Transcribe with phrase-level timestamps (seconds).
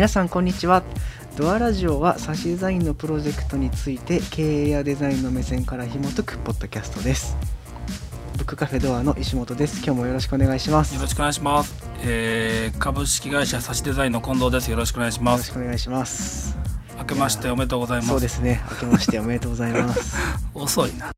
[0.00, 0.82] 皆さんこんにちは。
[1.36, 7.36] ドアラジオはサシデザインのプロジェクトについて経営やデザインの目線から紐解くポッドキャストです。
[8.38, 9.84] ブックカフェドアの石本です。
[9.84, 10.94] 今日もよろしくお願いします。
[10.94, 14.70] よろしくお願いします、えー、株式会社サシデザインの近藤です。
[14.70, 15.40] よろしくお願いしよます。
[15.40, 16.56] ろしくお願いします。
[16.96, 18.08] 明けましておめでとうございます。
[18.08, 18.62] そうですね。
[18.70, 20.16] 明けましておめでとうございます。
[20.54, 21.12] 遅いな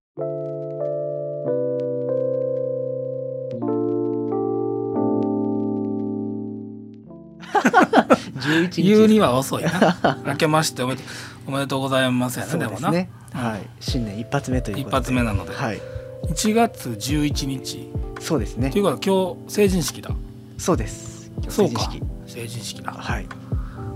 [7.63, 10.23] 11日言うには遅いな。
[10.27, 11.03] 明けましておめで
[11.47, 13.69] おめでとうございますやねそうでもな、ねはい。
[13.81, 14.97] 新年一発目という一ことで。
[14.97, 15.81] 発目なので、はい。
[16.29, 17.89] 1月11日。
[18.21, 18.71] そうですね。
[18.71, 20.11] ということは今日成人式だ。
[20.59, 21.33] そうです。
[21.49, 21.83] そうか。
[21.83, 22.03] 成人式。
[22.27, 22.93] 成人式だ。
[22.93, 23.27] はい。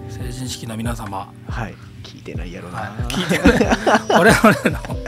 [0.09, 1.33] 成人式の皆様。
[1.49, 1.75] はい。
[2.03, 3.27] 聞いてないやろな、はい聞い。
[3.27, 3.41] て
[4.13, 5.06] 我々の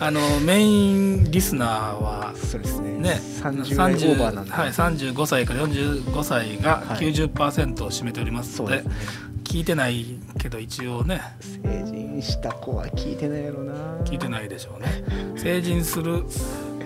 [0.00, 2.86] あのメインリスナーはそうですね。
[2.96, 7.12] ね、30代オーバーなんで、はい、35歳から45歳がはい。
[7.12, 9.26] 90%を占めておりますので,、そうですね。
[9.44, 10.04] 聞いてない
[10.38, 13.74] けど一応ね成人した子は聞いてないやろな。
[14.04, 15.04] 聞いてないでしょうね。
[15.36, 16.24] 成人する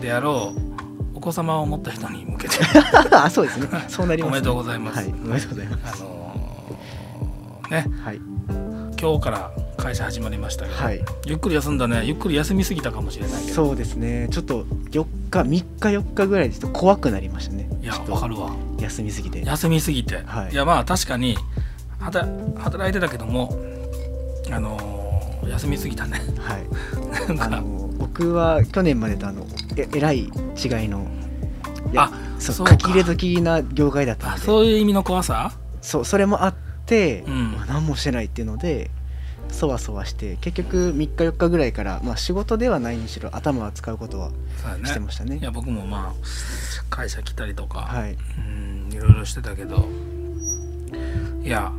[0.00, 2.56] であろうお子様を持った人に向けて。
[3.12, 3.68] あそうですね。
[3.88, 4.98] そうなります、ね、おめでとうございます。
[4.98, 5.08] はい。
[5.08, 6.02] おめでとうございます。
[6.02, 7.86] あのーね。
[8.04, 8.29] はい
[9.00, 11.00] 今日から会社始まりましたけど、はい。
[11.24, 12.02] ゆっくり休んだね。
[12.04, 13.54] ゆっくり休みすぎたかもしれないけど。
[13.54, 14.28] そうですね。
[14.30, 17.66] ちょっと4日3日4日ぐらいですと怖くなりましたね。
[17.82, 18.54] いやわかるわ。
[18.78, 19.42] 休みすぎて。
[19.42, 20.52] 休みすぎて、はい。
[20.52, 21.38] いやまあ確かに
[21.98, 23.58] 働働いてたけども
[24.52, 26.20] あのー休みすぎたね。
[26.38, 26.66] はい。
[27.26, 27.44] なんか。
[27.46, 27.62] あの
[27.98, 30.30] 僕は去年までとあのええらい違い
[30.88, 31.06] の
[31.90, 35.52] いやあそう書き入れ時な業界だったあのでそういう意味の怖さ？
[35.80, 36.69] そうそれもあって、
[37.26, 37.52] うん。
[37.52, 38.90] まあ何もしてないっていうので
[39.48, 44.30] そわそわして結局3日4日ぐらいから、まあ、仕事ではないにしろ頭は使うことは
[44.84, 45.38] してましたね。
[45.38, 46.22] いや僕もまあ
[46.88, 48.16] 会社来たりとか、はい。
[48.38, 49.88] うんいろいろしてたけど
[51.42, 51.72] いや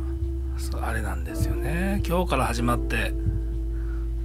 [0.80, 2.02] あれなんですよね。
[2.06, 3.12] 今日から始まって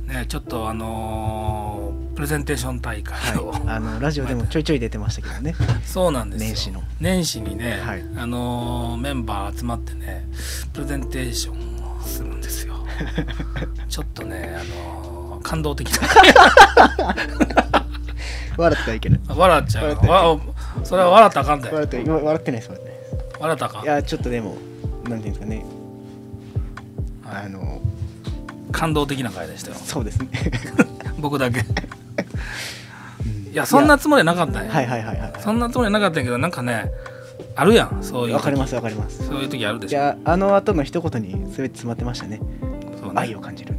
[0.08, 5.54] ねちょっとあのープレゼンテーション大会を、はい、あのラジオでもちょいちょい出てましたけどね。
[5.86, 6.48] そうなんですよ。
[6.48, 6.84] 年始の。
[7.00, 8.04] 年始にね、はい。
[8.18, 10.28] あのーメンバー集まってね
[10.74, 11.56] プレゼンテーション
[11.98, 12.74] をするんですよ。
[13.88, 16.08] ちょっとねあのー感動的な。
[18.58, 19.84] 笑ってはいけない笑っちゃう。
[19.84, 20.08] 笑って。
[20.08, 20.40] わ
[20.84, 21.70] それは笑ったらあかんで。
[21.70, 22.92] 笑って今笑ってないですもんね。
[23.40, 23.84] 笑ったかん。
[23.84, 24.58] いやちょっとでも
[25.08, 25.64] なんていうんですかね。
[27.24, 27.46] はい。
[27.46, 27.80] あの
[28.72, 29.76] 感動的な回でしたよ。
[29.78, 30.30] そうですね。
[31.20, 31.60] 僕だけ。
[31.60, 31.64] い
[33.52, 36.92] いやそんなつもりはなかったんや、はいはいはいはいそんなつもりはなかったんやけどなんかね
[37.56, 39.26] あるやんそういうわかりますすわかります。
[39.26, 39.90] そういう時あるでしょ。
[39.90, 42.40] じゃああの後の一言に全て詰まってましたね。
[43.02, 43.14] そうね。
[43.16, 43.74] 愛を感じる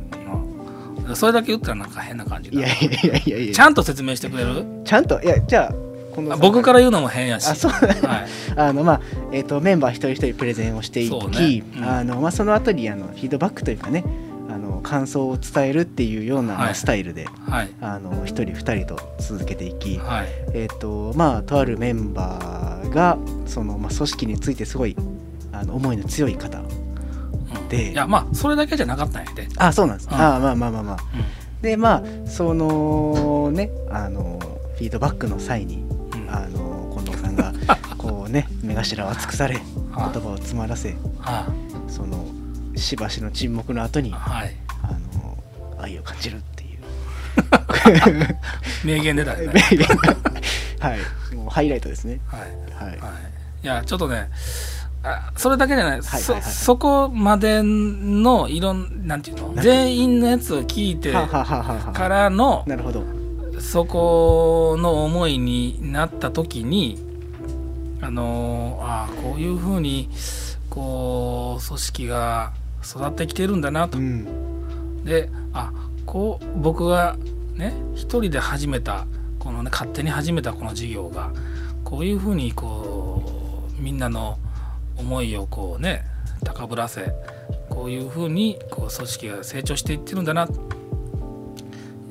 [1.15, 2.59] それだけ言ったらなんか変な感じだ。
[2.59, 3.55] いやいやいやいやいや。
[3.55, 4.65] ちゃんと説明してくれる？
[4.85, 5.21] ちゃんと？
[5.23, 7.49] いやじゃあ僕から言うのも変やし。
[7.49, 7.71] あそう。
[7.71, 8.27] はい。
[8.57, 9.01] あのまあ
[9.33, 11.63] えー、とメンバー一人一人プレゼンをしていき、ね。
[11.77, 11.85] うん。
[11.85, 14.05] あのまあ、その後にあのフィードバックというかね
[14.49, 17.71] あの感想を伝えるっていうような、スタイルではい。
[17.81, 20.29] あの一人二人と続けていき、はい。
[20.55, 24.97] えっ、とまあとあるメンバーがその、まあ、組織についてすごい
[25.53, 27.69] あの思いの強い方うん。
[27.69, 27.93] で。
[27.93, 30.15] いやまあそれだけじゃなかったんやで、あそうなんです、うん。
[30.15, 30.95] あまあまあまあまあ。
[30.95, 34.39] うでまあそのねあの
[34.77, 35.85] フィードバックの際に
[36.29, 37.53] あの近藤さんが
[37.97, 41.47] こうね目頭を熱くされ 言は葉を詰まらせは
[41.89, 42.25] その
[42.79, 44.55] しばしの沈黙の後にあはい。
[45.17, 45.39] の
[45.79, 46.79] 愛を感じるっていう。
[48.85, 49.63] 名言出たよね。
[49.71, 50.17] 名言が
[50.81, 51.35] はい。
[51.35, 52.21] もうハイライトですね。
[52.27, 52.41] はい。
[52.41, 52.99] はい。
[52.99, 53.11] はい、
[53.63, 54.31] いやちょっとね
[55.03, 59.63] あそれだけじゃない,、そそこまでのいろんなんていうの？
[59.63, 63.05] 全員のやつを聞いてからのなるほど。
[63.61, 66.99] そこの思いになった時に
[68.01, 70.09] あのああこういうふうに
[70.71, 72.53] こう組織が
[72.89, 73.99] 育ってきてるんだなと。
[73.99, 74.01] う。
[74.01, 75.05] ん。
[75.05, 75.73] であ
[76.07, 77.17] こう僕が
[77.55, 79.07] ね一人で始めた
[79.39, 81.33] このね勝手に始めたこの事業が
[81.85, 84.39] こういうふうにこうみんなの
[84.97, 86.05] 思いをこうね
[86.45, 87.13] 高ぶらせ
[87.69, 90.49] こういうふうにこう組織が成長していってるんだな。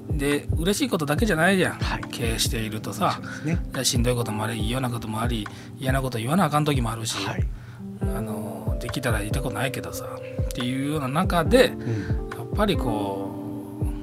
[0.10, 2.04] で嬉しいことだけじゃないじゃん、はい。
[2.10, 3.20] 経営しているとさ。
[3.46, 3.60] ね。
[3.72, 5.48] でしんどいこともあり嫌なこともあり
[5.80, 7.48] 嫌なこと言わなあかん時もあるし、はい。
[8.02, 10.06] あのできたら言いたことないけどさ
[10.58, 12.30] っていうような中でうん。
[12.36, 13.32] やっぱりこ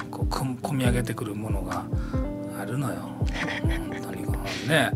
[0.01, 1.85] うこうこ込み上げてくるものが
[2.61, 2.95] あるのよ。
[3.01, 4.93] 本当にこのね。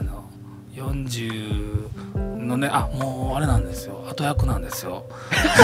[0.00, 0.28] あの
[0.74, 4.04] 40のねあもうあれなんですよ。
[4.10, 5.04] 後役なんですよ。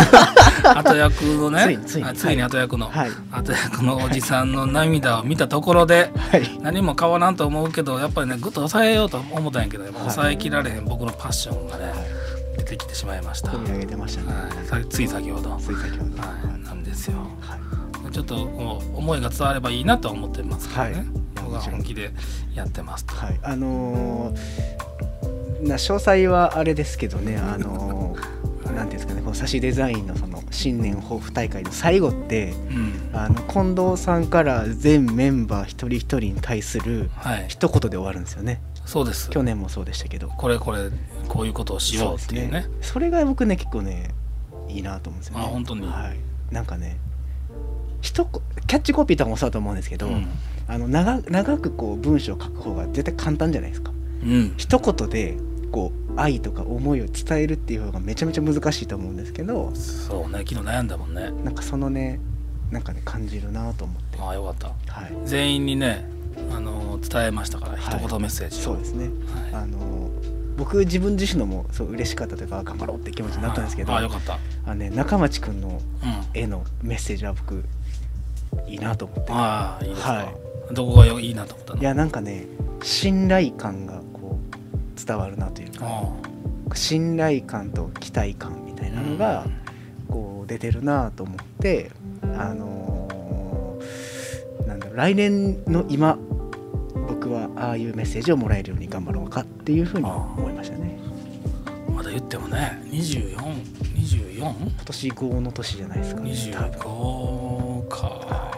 [0.63, 3.11] 後役のねついついに後役の、はい。
[3.33, 6.59] 後役のおじさんの涙を見たところではい。
[6.63, 12.24] 何も変わらんと思うけどやっぱりねぐっと抑えようと思ったんやけど、抑えきられへん僕のパッションがね
[12.65, 13.51] 出てきてしまいました。
[13.51, 17.19] 込み上げてましたね、はい、さつい先ほど、はつい先ほど、い、なんですよ。
[17.41, 18.11] はい。
[18.11, 20.93] ちょっとこう思いが伝わればいいなとは思ってますけどね。
[20.93, 21.07] はい。
[21.37, 22.11] 僕は本気で
[22.55, 23.15] やってますと。
[23.15, 24.75] はい、あのー
[25.63, 38.61] な詳細はあれですけどね、あのーなんていうんですかね、このサシデザインのその新年抱負大会の最後って、うん、あの近藤さんから全メンバー一人一人に対するはい、一言で終わるんですよね。
[38.85, 39.31] そうです。
[39.31, 40.29] 去年もそうでしたけど。
[40.29, 40.91] これこれ
[41.29, 42.67] こういうことをしようっていうね。
[42.81, 44.11] それが僕ね結構ね
[44.69, 45.45] いいなと思うんですよね。
[45.45, 46.19] あ本当にはい。
[46.53, 46.99] なんかね、
[48.03, 50.29] 一こキャッチコピーとかもそうだと思うんですけど、うん、
[50.69, 53.93] あの長長くこう文章を書く方が絶対簡単じゃないですか。
[54.23, 55.37] うん、一言で
[55.73, 61.31] こう愛とか思いを伝えるっていう方がめちゃめちゃ難しいと思うんですけどそうね昨日悩んだもんね。
[61.43, 62.21] なんかそのね
[62.71, 64.69] なんかね感じるなと思ってああよかった。
[64.93, 66.09] はい全員にね
[66.51, 68.63] あの伝えましたから、はい一言メッセージを。
[68.63, 69.11] そうですね
[69.53, 70.11] はいあの
[70.57, 74.39] 僕自分自身のもそう嬉しかったというか頑張ろうって気持ちになったんですけど、ああよかった。
[74.65, 75.81] あのね中町くんのうん。
[76.33, 77.65] 絵のメッセージは僕
[78.67, 80.13] いいなと思ってああいいですか。
[80.13, 80.33] は
[80.73, 81.81] どこがよいいなと思ったの？
[81.81, 82.47] いやなんかね
[82.83, 89.47] 信頼感がこう伝わるなというかあ信頼感と期待感みたいあなのが、
[90.09, 91.91] こう出てるなと思って
[92.23, 92.94] あの
[94.95, 96.17] 来年の今
[97.09, 100.97] 僕はああいうメッセージをもらえるように頑張ろうかっていうふうに思いましたね
[101.89, 103.37] まだ言ってもね24、
[103.97, 104.55] 24、今
[104.85, 108.53] 年5の年じゃないですかね多分25か。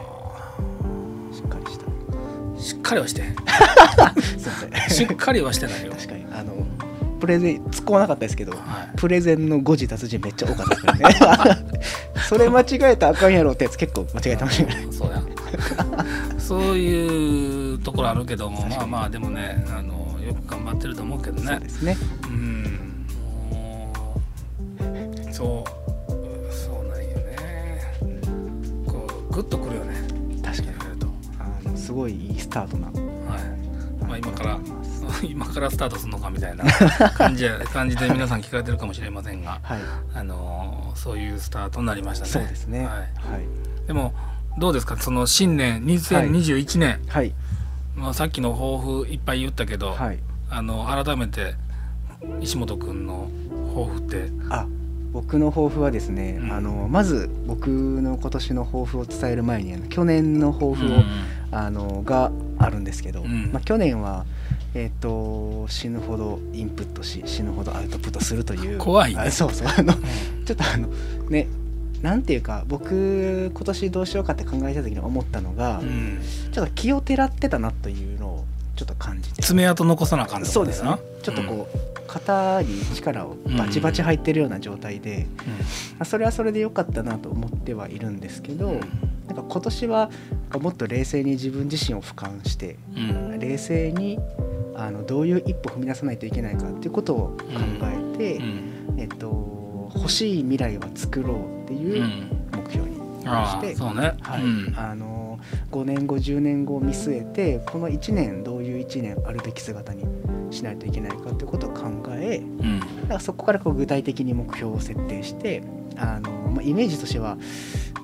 [1.33, 3.23] しっかりしたしっかりはして。
[3.23, 5.93] すいませんしっかりはしてないよ。
[5.93, 6.67] 確かにあの
[7.19, 8.57] プレゼン突っ込まなかったですけどは
[8.95, 8.97] い。
[8.97, 11.67] プレゼンの誤字脱字めっちゃ多かったですからね
[12.29, 15.23] それ間違えたらあかんやろってやつ結構間違えてましたねそうや。
[16.47, 21.69] そういうところあるけども、まあまあでもね、あのよく頑張ってると思うけどねそうで。
[21.69, 23.07] すねうん。
[23.51, 23.93] も
[25.29, 27.81] うそうそうなんよね。
[28.87, 29.95] こうグッとくるよね。
[30.41, 31.07] 確かにやると。
[31.41, 34.05] あのすごいいいスタートなはい。
[34.05, 34.61] まあ今から
[35.25, 36.65] 今からスタートするのかみたいな
[37.19, 39.81] 感じや感じで皆さん聞かれてるかもしれませんが、はい
[40.15, 42.31] あのそういうスタートになりましたね。
[42.31, 42.89] そうですねはい。
[42.89, 43.07] はい
[43.87, 44.15] でも
[44.59, 44.97] どうですか？
[44.97, 47.33] その新年2021年、はい。
[47.95, 50.19] まあさっきの抱負いっぱい言ったけど、はい。
[50.51, 51.55] あの改めて
[52.41, 53.29] 石本君の
[53.69, 54.31] 抱負って。
[54.49, 54.67] あ
[55.13, 56.53] 僕の抱負はですね、うん。
[56.53, 61.05] あのまず僕の今年の抱負を伝える前にあの去年の抱負を、うん。
[61.53, 63.53] あのがあるんですけど、うん。
[63.53, 64.27] まあ、去年は、
[64.75, 68.79] えー、と死ぬほどインプットし死ぬほどアウトプットするという。
[68.79, 69.21] 怖いね。
[69.21, 69.69] あそうそう。
[69.69, 69.93] あの
[70.45, 70.89] ちょっとあの
[71.29, 71.47] ね
[72.07, 76.21] なんていうか僕今年どうしようかって考えた時に思ったのが、うん。
[76.53, 78.45] ちょっと気をてらってたなというのを
[78.77, 79.43] ちょっと感じて。
[79.43, 80.97] 爪痕残さなあかんってそうですね。
[81.25, 85.27] ちょっとこう、肩に力をバチバチ入ってるような状態で、
[85.99, 88.81] まあそれはそれで良かったなと思ってはいるんですけど、うん。
[89.27, 90.11] なんか今年は
[90.61, 93.33] もっと冷静に自分自身を俯瞰してうん。
[93.33, 94.21] うん冷静に
[94.77, 97.37] あのどういう一歩踏み出さないといけないかっていうことを考
[97.83, 98.95] えて、うん。
[98.97, 99.66] えっと、
[99.97, 102.31] 欲しい未来は作ろうってういうん。
[102.53, 104.43] 目標にあして、うね、はい。
[104.43, 104.75] うん。
[104.77, 105.39] あの
[105.71, 110.05] 5年後10年後を見据えてこの1年どういう1年あるべき姿に
[110.51, 112.81] しないといけないかっていうことを考えうん。
[112.81, 115.63] だからそこからこう具体的に目標を設定して
[115.97, 117.37] あの、まあ、イメージとしては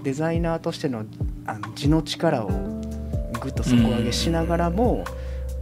[0.02, 1.04] デザイナーとしての
[1.46, 2.50] あの地の力を
[3.40, 5.04] ぐっと底上げしながらも、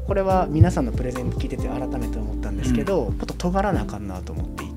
[0.06, 4.69] これは皆さんのプレゼン聞いてて改めて思ったんですけど、もっと尖らなあかんなと思っていて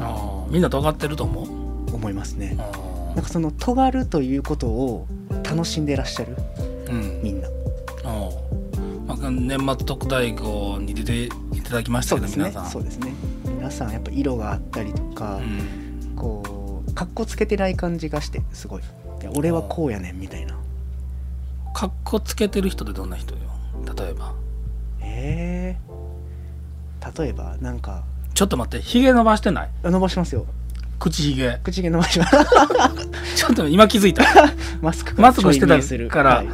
[0.00, 1.94] ああみんな尖ってると思う？
[1.94, 2.56] 思いますね。
[3.14, 5.06] なんかその尖るということを
[5.42, 6.36] 楽しんでらっしゃる？
[6.88, 7.20] うん。
[7.22, 7.48] みんな。
[7.48, 7.50] あ
[8.04, 8.30] あ
[9.06, 12.70] まあ、年末特大号に出ていただきましたけど、皆さん。
[12.70, 13.12] そうですね。
[13.44, 16.16] 皆さんやっぱ色があったりとか、うん。
[16.16, 18.82] こうかっこつけてない感じがしてすごい。
[18.82, 20.56] いや俺はこうやねんみたいな。
[21.74, 23.40] かっこつけてる人ってどんな人よ
[23.96, 24.34] 例えば？
[25.00, 28.04] えー、例えばなんか
[28.42, 29.70] ちょっと待ってひげ伸ばしてない？
[29.84, 30.46] あ伸ばしますよ。
[30.98, 31.60] 口ひげ。
[31.62, 32.36] 口毛伸ばします。
[33.36, 34.24] ちょっと今気づいた。
[34.82, 36.48] マスクマスクしてたからはい。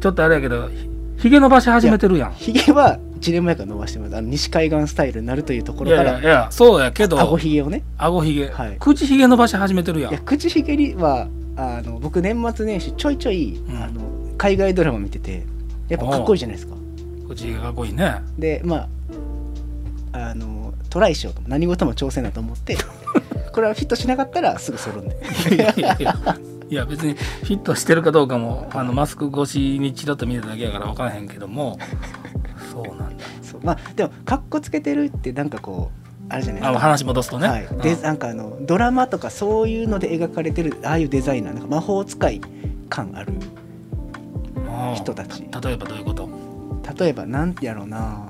[0.00, 0.86] ちょっとあれやけどひ
[1.22, 2.32] ひげ伸ばし始めてるやん。
[2.34, 4.16] ひげは1年前から伸ばしてます。
[4.16, 7.84] あの西海岸スタイルになるというとこいろからやいやいやそうやけど顎ひげをね。
[7.96, 8.76] 顎ひげ、はい。
[8.78, 10.10] 口ひげ伸ばし始めてるやん。
[10.10, 13.82] いや口ひげにはあの僕年末年始ちょいちょい、うん。
[13.82, 14.02] あの
[14.36, 15.46] 海外ドラマ見てて
[15.88, 16.74] やっぱかっこいいじゃないですか。
[17.26, 18.16] 口ひげかっこいいね。
[18.38, 18.88] でまあ
[20.12, 20.63] あの
[20.94, 22.76] トライしようと何事も挑戦だと思って
[23.52, 25.16] これはフィットしなかったらすぐ剃るんで。
[25.54, 26.14] いやいやいや
[26.70, 31.78] いや別にフィットしてるかどうかもあのマスク越しにチラッと見ただけやから分からへんけども
[32.72, 33.24] そうなんだ。
[33.42, 36.78] そうまあでもかっこつけてるってなんかこうあるじゃないですか。
[36.78, 37.78] あ話戻すとね、はい、うん。
[37.78, 42.40] でなんかあのドラマとかそういうので描かれてるああいうデザイナーなんか魔法使い
[42.88, 45.42] 感あるうん人たち。
[45.42, 46.28] 例えばどういうこと？
[46.98, 48.22] 例えばなんてやろうな。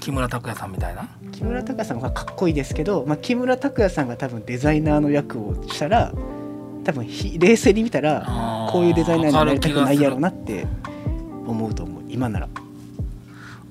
[0.00, 1.08] 木村拓哉さんみたいな？
[1.32, 6.12] 木村拓哉さんがかっこいいですけど、まあ、木村拓哉さんが多分デザイナーの役をしたら
[6.84, 10.66] 多分ひ冷静に見たらこういうデザイナーになりたくないやろうわなって
[11.46, 12.48] 思うと思う今なら。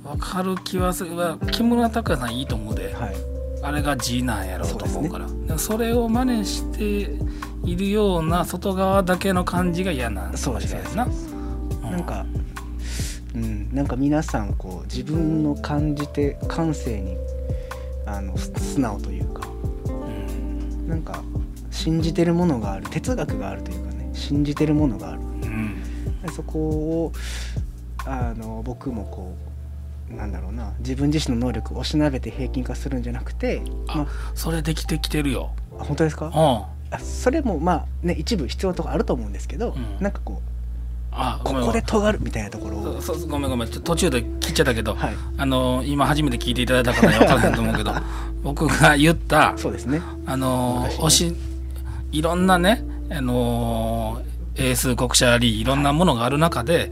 [0.04, 1.16] わかる気はする。
[1.16, 2.94] わ木村拓哉さんいいと思うで。
[2.94, 3.16] はい。
[3.64, 5.28] あれが G なんやろうと思うから。
[5.58, 7.16] そ,、それを真似して
[7.64, 11.06] いるような外側だけの感じが嫌なんかもしれないな。
[11.06, 12.26] うなんか、
[13.36, 17.18] うん、なんか皆さんこう自分の感じて感性に
[18.12, 19.48] あのす素直というか。
[19.86, 20.88] うん。
[20.88, 21.24] なんか
[21.70, 22.88] 信じてるものがある。
[22.90, 24.10] 哲学があるというかね。
[24.14, 25.22] 信じてるものがある。
[25.22, 26.22] うん。
[26.22, 27.12] でそこを
[28.06, 29.36] あの僕もこ
[30.12, 30.74] うなんだろうな。
[30.80, 35.52] 自分自身の能力をおしなべて平均化するんじゃなくて、まそれできてきてるよ。
[35.80, 36.28] あ、本当ですか？
[36.28, 36.34] うん。
[36.34, 40.04] あそれもまあね一部必要なとこあると思うんですけど、うん。
[40.04, 40.51] なんかこう
[41.12, 43.02] あここで尖るみたいなところを。
[43.02, 43.70] そそごめんごめん。
[43.70, 45.16] 途中で切っちゃったけど、はい。
[45.38, 47.94] あの今初めて聞いていただいた方には分からないと思うけど。
[48.44, 50.02] 僕が言ったそうですね。
[50.26, 51.36] あの昔ね推し
[52.12, 54.22] いろんなねあの
[54.56, 56.92] 英数国社リーいろんなものがある中で、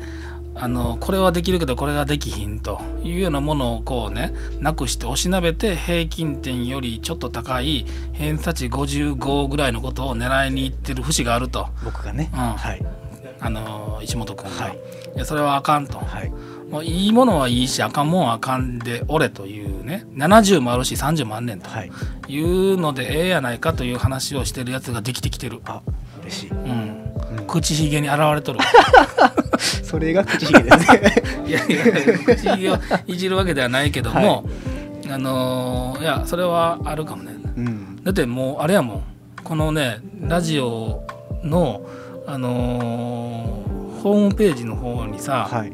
[0.55, 11.67] あのこれはできるけどこれができひんというようなものをこうねなくしておしなべて平均点よりちょっと高い偏差値55ぐらいのことを狙いにいってる節があると。
[11.83, 12.39] 僕がね、うん。
[12.39, 12.98] はい
[13.41, 14.79] あの石本君が、はい。
[15.15, 15.97] いやそれはあかんと。
[15.99, 16.31] はい。
[16.69, 21.69] もういいものはいいしあかんもんはあかんでおれというね70もあるし30もあんねんと。
[21.69, 21.91] はい。
[22.27, 25.81] いうのでええやないかという話をしてるやつができてきてる、あ
[26.21, 27.47] 嬉しい、うん、うん。
[27.47, 28.59] 口ひげに現れとる。
[29.83, 31.13] それが口ひげですね。
[31.47, 32.77] いやいや口ひげを
[33.07, 34.45] いじるわけではないけども、
[35.11, 37.33] あのーいやそれはあるかもね。
[37.57, 38.03] うん。
[38.03, 39.03] だってもうあれやもん。
[39.43, 41.03] このねラジオ
[41.43, 41.81] の
[42.31, 45.73] あのーホームページの方にさ、はい。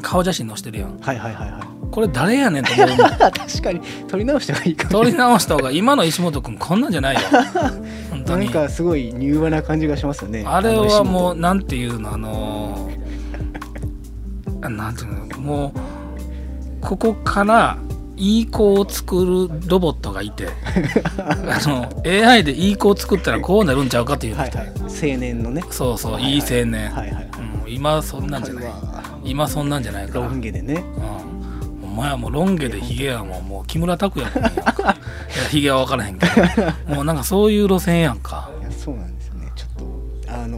[0.00, 0.98] 顔写真載してるやん。
[0.98, 1.62] はいはいはいはい。
[1.90, 3.80] これ誰やねんと思う 確かに。
[4.06, 4.90] 撮り直した方がいいかも。
[4.90, 7.20] 取り直した方が今の石本君こんなんじゃないよ。
[8.10, 8.44] 本当に。
[8.44, 10.44] なんかすごい柔和な感じがしますよね。
[10.46, 17.76] あれはもううなんていうのあのーあなんていうのもうここから
[18.16, 20.48] いい子を作るロボットがいて
[21.18, 24.42] あの AI でいい子を作ったらこうなるんちゃうかっていうの。
[24.42, 24.72] はいはい。
[24.78, 25.62] 青年のね。
[25.70, 26.38] そうそう、はいい。
[26.38, 27.28] い青年、はいはい。
[27.66, 28.64] うん、今そんなんじゃない。
[29.24, 30.26] 今そんなんじゃないから。
[30.26, 30.84] ロン毛でね。
[31.82, 34.48] うん、お前はもうロン毛でヒゲはもうもう木村拓哉君や。
[34.48, 34.94] ん かいや
[35.50, 36.26] ヒゲは分からへんけ
[36.88, 36.94] ど。
[36.94, 38.48] もうなんかそういう路線やんか。
[38.60, 39.15] いやそうなん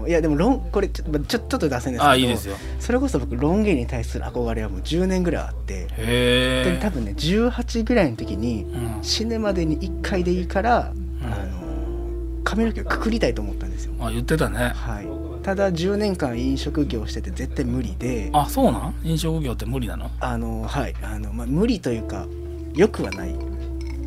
[0.08, 2.56] いやでもロンこれちょっとちょちょっと出せんですけどあいいですよ。
[2.80, 9.04] それこそ僕ロン毛に対する憧れはもう10年ぐらいあってで多分ね18ぐらいの時にうん。
[9.04, 11.32] 死ぬまでに1回でいいから、うん。
[11.32, 13.92] あの髪の毛をくくりたいと思ったんですよ。
[14.00, 14.72] あ言ってたね。
[14.74, 15.06] はい。
[15.42, 18.94] ただ10年間飲食業してて絶対無理であそうなん？
[19.04, 20.10] 飲食業って無理なの？
[20.20, 20.94] あのはい。
[21.02, 22.26] あの、まあ、無理というか
[22.74, 23.34] よくはない。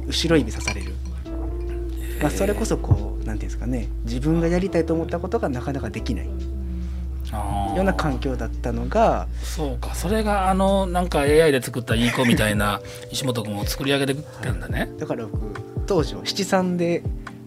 [0.08, 0.91] 後ろ指刺される、
[2.22, 6.30] まあ、それこそこうなんていうんですかね自分がやりたいと思ったことがなかなかできない。
[7.76, 9.96] ような環境だったのがそうか。
[9.96, 14.92] それがあのなんか AI で作ったいい子みたいな 石本君を作り上げてたんだね。
[15.00, 15.40] だから僕
[15.88, 17.04] 当時は七三で、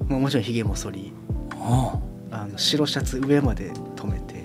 [0.09, 1.12] まあ、もちろんひげも剃り
[1.61, 1.99] あ
[2.31, 2.47] あ。
[2.47, 4.45] の白シャツ上まで止めて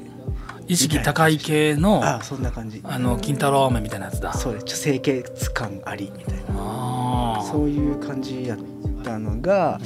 [0.67, 2.81] 意識高い系のああそんな感じ。
[2.83, 4.33] あの金太郎飴みたいなやつだ。
[4.33, 4.83] そうです。
[4.83, 7.41] 清潔感ありみたいな。
[7.49, 8.78] そういう感じやった
[9.19, 9.79] のが、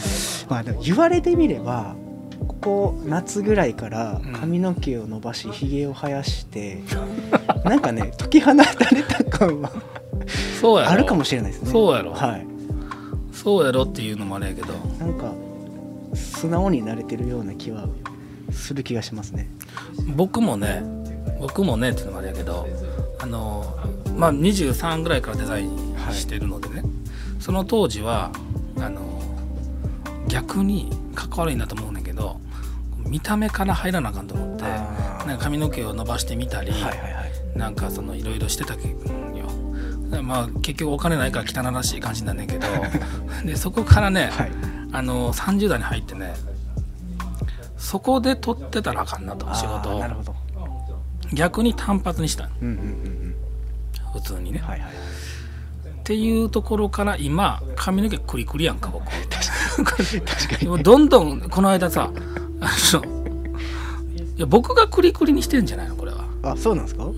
[0.50, 1.96] まあでも言われてみれば
[2.48, 4.34] ここ夏ぐらいからうん。
[4.34, 6.82] 髪の毛を伸ばしひげを生やして、
[7.64, 8.64] なんかね 解き放た
[8.96, 9.72] れた感は
[10.60, 10.92] そうやろ。
[10.92, 11.72] あるかもしれないですね。
[11.72, 12.12] そうやろ。
[12.14, 12.46] はい。
[13.32, 14.74] そうやろっていうのもあれやけど。
[15.00, 15.32] なんか
[16.14, 17.88] 素直になれてるような気は
[18.52, 19.50] する気がしますね。
[20.16, 20.84] 僕もね
[21.40, 22.68] 僕もねっていうのもあれやけど
[23.20, 23.66] あの
[24.16, 26.84] まあ23ぐらいからデザインしてるのでね、
[27.40, 28.32] その当時は
[28.80, 29.22] あの
[30.28, 32.40] 逆にかっこ悪いなと思うねんけど
[33.06, 37.32] 見た目から入らなあかんと思ってなんか髪の毛を伸ばしてみたり、はいはいはい。
[37.58, 38.96] なんかそのいろいろしてたけよ。
[40.24, 42.68] まあ結局お金ないから汚らしい感じなんだけど
[43.46, 44.52] でそこからね、はい。
[44.92, 46.34] あの30代に入ってね
[47.78, 49.98] そこで取ってたらあかんなと仕あ事を。
[49.98, 50.36] ーなるほど。
[51.34, 53.36] 逆に単発にしたうんうんうん
[54.14, 54.92] 普通にね、うんはいはい
[56.04, 59.06] っていうところから今髪の毛クリクリやんか僕。
[59.06, 60.04] 確か
[60.52, 62.12] にでもどんどんこの間さ
[62.60, 63.24] あの
[64.36, 67.06] いや僕がクリクリにしてんじゃないのこれは、あそうなんですか？
[67.06, 67.18] うん、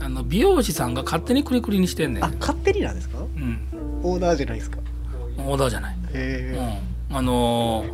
[0.00, 2.24] あの美容師さんが勝手にクリクリにしてんねん。
[2.24, 3.18] あ勝手になんですか？
[3.18, 3.60] うん。
[4.02, 4.78] オーダーじゃないですか？
[5.38, 5.96] オーダーじゃない。
[6.14, 6.80] へへ
[7.10, 7.90] うん、あのー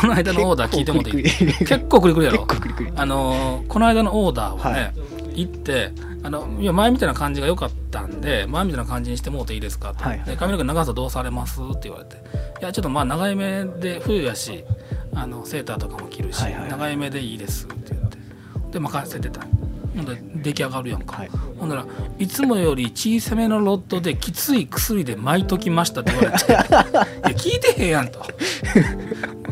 [0.00, 1.24] この間のオーダー聞いてもらっていい？
[1.24, 2.46] 結結構クリクリやろ。
[2.46, 2.92] 構クリクリ。
[2.96, 4.86] あのーこの間のオーダーをね、は
[5.34, 5.44] い。
[5.44, 5.92] 行って
[6.22, 10.28] あのいや前みたいな感じが良かったんで前みたいな感じにしてもうていいですかって、はいはい。
[10.28, 12.16] で髪の毛長さどうされますって言われて。
[12.60, 14.64] いやちょっとまあ長い目で冬やし
[15.14, 16.70] あのセーターとかも着るし、はいはいはい。
[16.70, 18.18] 長い目でいいですって言って。
[18.72, 19.40] で任せてた。
[19.96, 21.28] ほんで出来上がるやんか、はい。
[21.58, 21.86] ほんなら
[22.18, 26.44] いつもより小さめのロッドできつい薬で巻いときましたって言われて。
[26.52, 26.66] いや
[27.30, 28.20] 聞いてへんやんと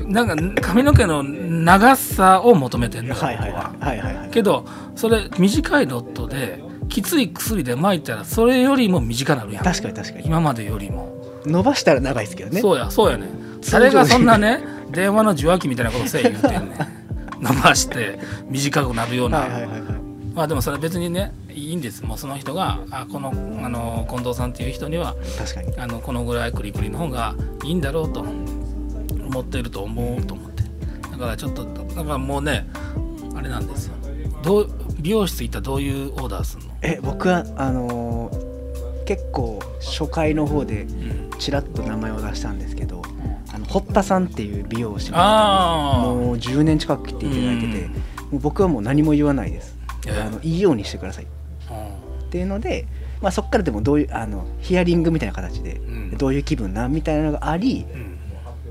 [0.08, 3.50] なんか髪の毛の長さを求めてんのよはいはい。
[3.50, 3.94] 僕はは。
[3.94, 4.30] いはいはいはい。
[4.30, 9.64] けどそれ短いロッドできつい薬で巻いたらそれよりも短なるやん。
[9.64, 10.26] 確かに確かに。
[10.26, 12.60] 今までよりも、伸ばしたら長いですけどね。
[12.60, 13.28] そうやそうやね。
[13.60, 14.60] 通常誰がそんなね
[14.90, 16.72] 電話の受話器みたいなことせえ言うてんねん。
[17.44, 19.80] 伸ばして短くなるような、はいはいはいはい。
[20.34, 22.02] まあでもそれは別にねいいんです。
[22.04, 25.74] もうその人があこのあの近藤さんっていう人には確かに。
[25.78, 27.34] あのこのぐらいクリクリの方が
[27.64, 28.24] いいんだろうと
[29.28, 30.62] 思ってると思うと思って。
[31.12, 32.68] だからちょっとだからもうね
[33.34, 33.94] あれなんですよ。
[34.42, 34.70] どう
[35.00, 38.48] 美容室行ったらどういうオーダーするの、え僕はあのー
[39.08, 40.86] 結構初回の方でう
[41.28, 43.02] ん、ちらっと名前を出したんですけど
[43.54, 45.20] あの堀田さんっていう美容師もう
[46.36, 47.94] 10年近く来ていただいてて、も
[48.34, 50.20] う僕はもう何も言わないです、ええ。
[50.20, 51.24] あのいいようにしてください。
[51.24, 51.26] っ
[52.30, 52.86] ていうので、
[53.22, 56.18] まあ、そこからでもどういうあのヒアリングみたいな形で、ん。
[56.18, 58.07] どういう気分なみたいなのがありうんうん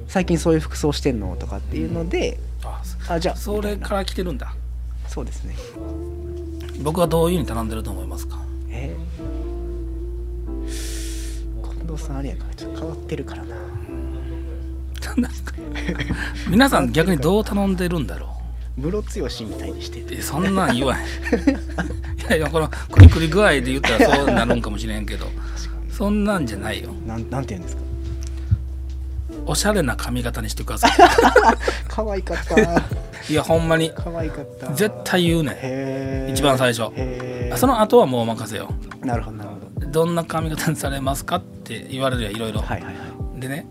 [0.08, 4.54] 最近そういう服装してんのとかっていうので、ああじゃあそれから来てるんだ。
[5.08, 5.56] そうですね。
[6.82, 8.38] 僕はどういうふうに頼んでると思いますか？
[8.70, 10.70] えー。
[11.80, 13.56] 近藤さんあれやからちょっと変わってるからな。
[16.50, 18.30] 皆さん逆にどう頼んでるんだろ
[18.76, 21.08] ムロツヨシみたいにしてうえそんなん言わへん。
[22.22, 25.28] いやいやこのクリクリ具合で言ったらそうなるんかもしれんけど。
[25.92, 26.92] そんなんじゃないよ。
[27.08, 27.82] なんなんて言うんですか？
[29.48, 30.88] おしゃれな髪型にしてくださ
[31.88, 32.62] 可愛かった。
[32.62, 32.68] い
[33.32, 33.92] いやほんまに。
[33.96, 34.68] 可愛かった。
[34.74, 36.92] 絶対言うね一番最初。
[37.56, 38.70] その後はもうお任せよ
[39.04, 39.88] なるほどなるほど。
[39.88, 43.00] どんな髪型にされますかって言われるやいろいろ、はいはいは
[43.40, 43.66] でね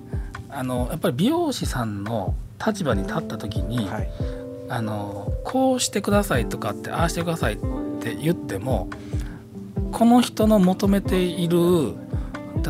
[0.50, 2.34] あのやっぱり美容師さんの
[2.64, 4.08] 立場に立った時に、いはい。
[4.68, 7.56] あのこうしてくださいとかってああしてくださいっ
[8.00, 8.88] て言っても
[9.92, 11.94] この人の求めている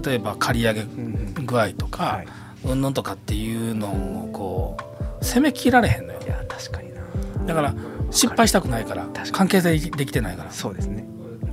[0.04, 1.46] 例えば刈り上げうんうん。
[1.46, 2.26] 具合とか、はい
[2.66, 4.76] うんぬんとかっていうのをこ
[5.20, 6.20] う攻めきられへんのよ。
[6.24, 7.00] いや確かにな。
[7.46, 7.74] だから
[8.10, 10.50] 失敗したくないから関係性できてないから。
[10.50, 11.06] そうですね。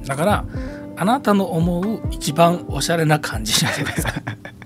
[0.06, 0.46] だから
[0.98, 4.14] あなたの思う一番おしゃれな感じにしてください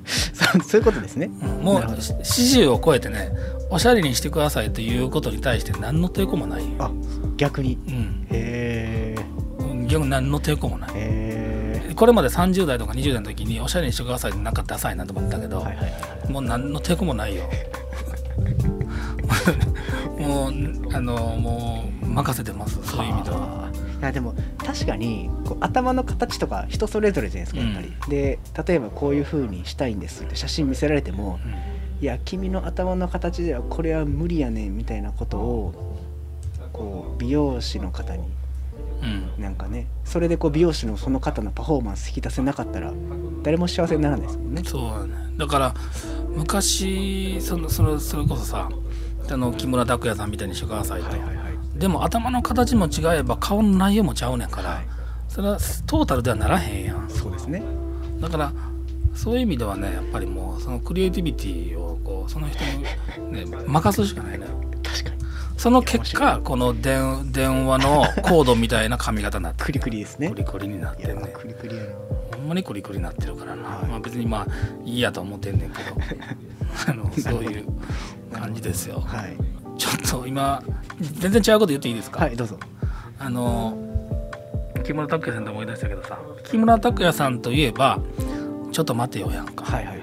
[0.63, 1.29] そういうことですね。
[1.41, 2.01] うんもうなるほど。
[2.01, 3.31] 40を超えてね
[3.69, 6.91] おしゃれにしてくださいということに対して何の抵抗もないよ、あ
[7.35, 7.77] 逆に。
[7.87, 8.27] うん。
[8.31, 9.25] へえ
[9.59, 10.91] うん、逆に何の抵抗もない。
[10.91, 11.26] へえ
[11.97, 15.93] これまで30代とか20代の時におしゃれにしてくださいってなんかダサいなと思ったけど、はいはいはい
[16.31, 17.45] もう何の抵抗もないよ。
[20.19, 20.51] もう
[20.93, 22.79] あのもう任せてます。
[22.83, 23.37] そういう意味では。
[23.37, 31.39] はあいやでも確かにこう頭の形とか人それぞれじゃないですかやっぱり、で例えばこういう風にしたいんですって写真見せられても
[31.99, 35.97] いや君の頭の形ではこれは無理やねんみたいなことを
[36.73, 38.27] こう美容師の方に
[39.01, 42.91] うん、うんなんかねそれでこう美容師のその方のパフォーマンス引き出せなかったら
[43.43, 44.63] 誰も幸せにならないですもんね。
[44.65, 45.13] そうだね。
[45.37, 45.73] だから
[46.35, 48.69] 昔そのそれそれこそさ
[49.29, 51.19] あの木村拓哉さんみたいにしてくださいと、はい
[51.77, 54.87] でも頭の形も違えば顔の内容もちゃうねんから、はい。
[55.29, 57.07] それはトータルではならへんやん。
[57.07, 57.61] そうですね。
[58.19, 58.51] だから
[59.13, 62.83] そういう意味ではねやっぱりもうそのクリエイティビティをこうその人に、
[63.31, 64.66] ね、任すしかないのよ確かに
[65.67, 70.29] その結果この電電話のコードみたいな髪型になって クリクリですね。
[70.29, 71.29] クリクリになってんね。
[71.33, 71.89] クリクリやな。
[72.37, 73.85] ほんまにクリクリになってるからな、はい。
[73.87, 74.47] まあ、別にまあ
[74.85, 75.91] いいやと思ってんねんけど。
[76.87, 77.65] あのそういう
[78.31, 79.01] 感じですよ。
[79.05, 79.35] はい。
[79.77, 80.63] ちょっと今
[81.01, 82.57] 全然違うこと言っていいですか、はいどうぞ。
[83.19, 83.77] あの
[84.85, 86.17] 木村拓哉さんと思い出したけどさ。
[86.45, 87.99] 木村拓哉さんといえば
[88.71, 89.97] ちょっと待てよやんか、はいはい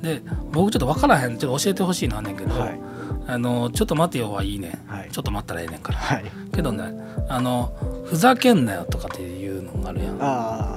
[0.00, 0.20] で
[0.52, 2.91] 僕ちょっと分からへんちょっと教えてほしいのあんねんけど、はい
[3.26, 5.08] あのちょっと待てよはいいね、はい。
[5.10, 6.24] ちょっと待ったらええねんから、はい。
[6.54, 6.92] けどね
[7.28, 7.72] あの
[8.04, 10.10] ふざけんなよとかっていうのがあるや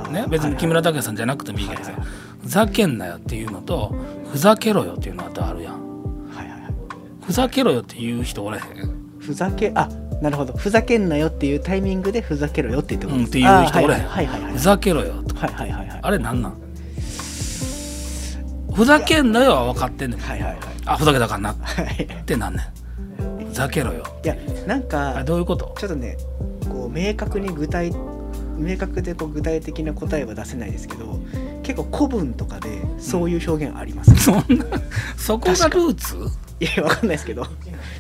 [0.10, 0.14] ん。
[0.14, 2.08] ね、別に木村拓哉さんじゃなくてもいいけどさ、はいはい。
[2.44, 3.96] ふざけんなよっていうのと
[4.32, 5.74] ふざけろよっていうのがあるやん。
[6.30, 6.74] はいはいはい。
[7.26, 8.64] ふざけろよっていう人おれへん。
[9.20, 9.90] ふざけあ
[10.22, 10.54] なるほど。
[10.54, 14.08] ふざけんなよっていうタイミングでふざけろよって言ってことですうんっていう人おれへん。
[14.08, 14.54] はいはいはいはい。
[14.54, 15.36] ふざけろよと。
[15.36, 16.00] はいはいはいはい。
[16.02, 16.65] あれなんなん？
[18.76, 20.20] ふざけんなよは分かってんねん。
[20.20, 20.60] はいはいはい。
[20.86, 21.52] あふざけたかんな。
[21.54, 22.08] っはい。
[22.26, 23.48] てなんねん。
[23.48, 24.04] ふざけろよ。
[24.24, 24.36] いや
[24.68, 25.74] なんあかどういうこと？
[25.80, 26.18] ちょっとね
[26.70, 27.94] こう明確に具体
[28.58, 31.20] 明確でこう具体的な答えは出せないですけど
[31.64, 34.66] 結構古文とかでそういう表現あります、ねそんな
[35.18, 36.16] そこがルーツ？
[36.60, 37.46] いやわかんないですけど。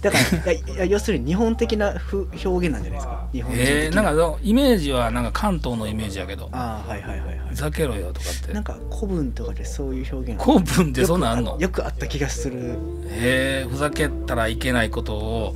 [0.01, 3.27] だからいや要するに日本的なふ表現なんじゃないですか。
[3.33, 6.47] 日本人的えー、なんかイメージはなんか関東のイメージやけど。
[6.53, 8.53] ああはいはいはいはいふざけろよとかって。
[8.53, 11.57] なんか古文とかでそういう表現古文ってそんなんあんの？
[11.59, 12.77] よくあった気がする。
[13.09, 15.55] へえふざけたらいけないことを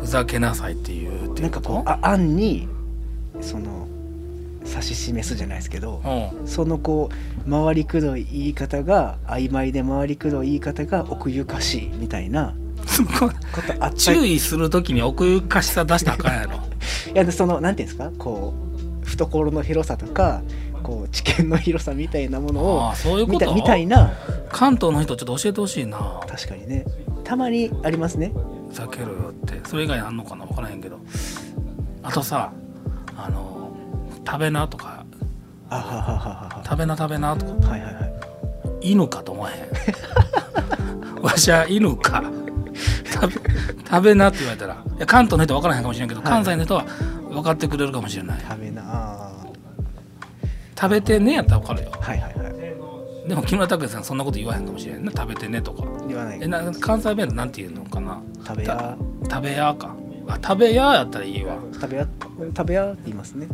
[0.00, 2.68] ふざけなさいっていうなうんかこうあ案に
[3.40, 3.81] その
[4.66, 6.46] 指し示すじゃないですけどうん。
[6.46, 7.10] そのこ
[7.46, 12.54] う回りくどい言い方が曖昧で回りくどい言い方が奥ゆかしいみたいな
[12.86, 16.60] そこことあった注意するときに奥ゆかしさ出したらあかんやろ。
[17.12, 18.10] いやでそのなんていうんですか？
[18.18, 18.54] こ
[19.02, 20.42] う懐の広さとか
[20.82, 23.54] こう知見の広さみたいなものをそういうこと？
[23.54, 24.12] みたいな。
[24.50, 26.20] 関東の人ちょっと教えてほしいな。
[26.26, 26.84] 確かにね
[27.24, 28.32] たまにありますね。
[28.68, 29.60] ふざけろよって。
[29.68, 30.44] それ以外にあんのかな？
[30.46, 30.98] 分からへんけど。
[32.02, 32.52] あとさ
[33.16, 33.51] あの
[34.26, 35.04] 食べなとか。
[35.70, 37.52] あはははは食べな食べなとか。
[37.66, 38.12] ははいはいはい。
[38.92, 41.22] 犬かと思わへん。
[41.22, 42.22] わしは犬か。
[43.04, 43.32] 食べ
[43.88, 44.74] 食べなって言われたら。
[44.74, 46.84] いや関東の人は分からへんかもしれんけど、はい関西の人は
[47.30, 48.40] 分かってくれるかもしれない。
[48.48, 48.82] 食べな。
[48.84, 49.32] あ
[50.78, 51.90] 食べてねやったら分かるよ。
[51.92, 53.28] ーはいはいはい。
[53.28, 55.84] でも木村拓哉さんそんなこと言わへんかもしれんね食べてねとか。
[56.08, 56.38] 言わない。
[56.40, 58.18] えな関西弁なんて言うのかな。
[58.44, 58.96] 食べや。
[59.30, 59.94] 食べやか。
[60.28, 61.56] あ食べややったらいいわ。
[61.74, 62.06] 食べや
[62.56, 63.46] 食べやって言いますね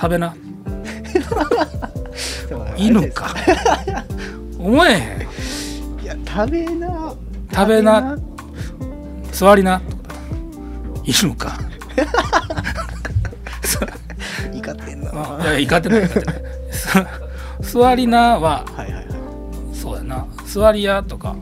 [0.00, 0.34] 食べな。
[2.76, 3.34] 犬か。
[4.58, 5.00] 思えへん
[6.02, 7.14] いや食べな。
[7.52, 8.18] 食べな。
[9.32, 9.80] 座りな。
[11.04, 11.58] 犬か。
[14.52, 15.10] 怒ってんな。
[15.14, 16.02] あいや怒ってない。
[16.02, 16.34] 怒ってない
[17.60, 18.64] す座りなは。
[18.76, 19.04] はいはいはい。
[19.74, 20.26] そうやな。
[20.46, 21.34] 座りやとか。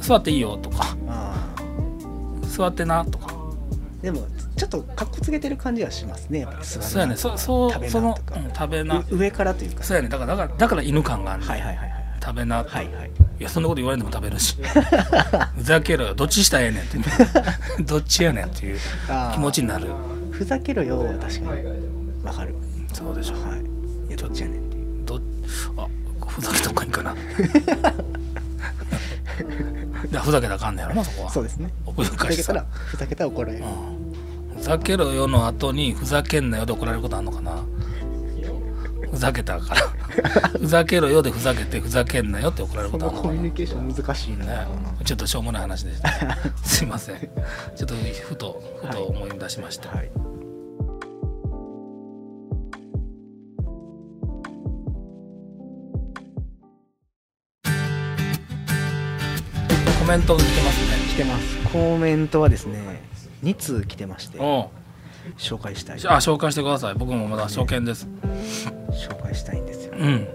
[0.00, 0.96] 座っていいよとか。
[1.08, 1.34] あ
[2.48, 3.34] 座ってなとか。
[4.00, 6.40] ーでもちょっとかっこつけてる感じはしますね。
[6.40, 7.16] やっぱり座るなそうやね。
[7.16, 8.98] そそう食べなその、とかうん食べな。
[8.98, 9.84] う上からというか。
[9.84, 10.08] そうやね。
[10.08, 12.04] だからだからだから犬感がある、ねはいはいはいはい。
[12.22, 12.56] 食べな。
[12.56, 13.10] はいはい。
[13.38, 14.56] いやそんなこと言われんでも食べるし。
[15.56, 16.14] ふざけろよ。
[16.14, 16.98] どっちしたらええねんって。
[17.84, 18.78] どっちやねんっていう
[19.32, 19.88] 気持ちになる。
[20.30, 21.62] ふざけろよは確かに。
[22.24, 22.54] わかる。
[22.94, 23.34] そうでしょ。
[23.34, 23.60] はい。
[24.08, 25.04] いやどっちやねんっていう。
[25.04, 25.20] ど
[25.76, 25.86] あ
[26.26, 27.14] ふざけた方がいいかな。
[30.10, 31.30] でふざけたらあかんねやろなそこは。
[31.30, 31.70] そうですね。
[31.94, 32.26] ふざ
[33.06, 33.64] けたら怒られる。
[33.64, 33.70] うん。
[33.70, 33.95] ふ
[34.66, 37.64] ざけろよの後にふざけんなよで怒られることあんのかな？
[39.12, 39.80] ふざけたから。
[40.58, 43.32] ふざけろよでふざけてふざけんなよって怒られるこことあんのかな？
[43.32, 44.66] のコミュニケーション難しいな、ね、
[45.04, 46.10] ちょっとしょうもない話でした。
[46.66, 47.20] すいません。
[47.20, 50.10] ちょっとふとふと思い出しました、はい。
[60.00, 60.96] コメント来てますね。
[61.10, 61.56] 来てます。
[61.72, 64.38] コメントはですね2通来てまして
[65.38, 65.96] 紹介したい。
[66.06, 66.94] あ紹介してください。
[66.94, 68.06] 僕もまだ初見です。
[68.90, 70.28] 紹介したいんですよ、うん。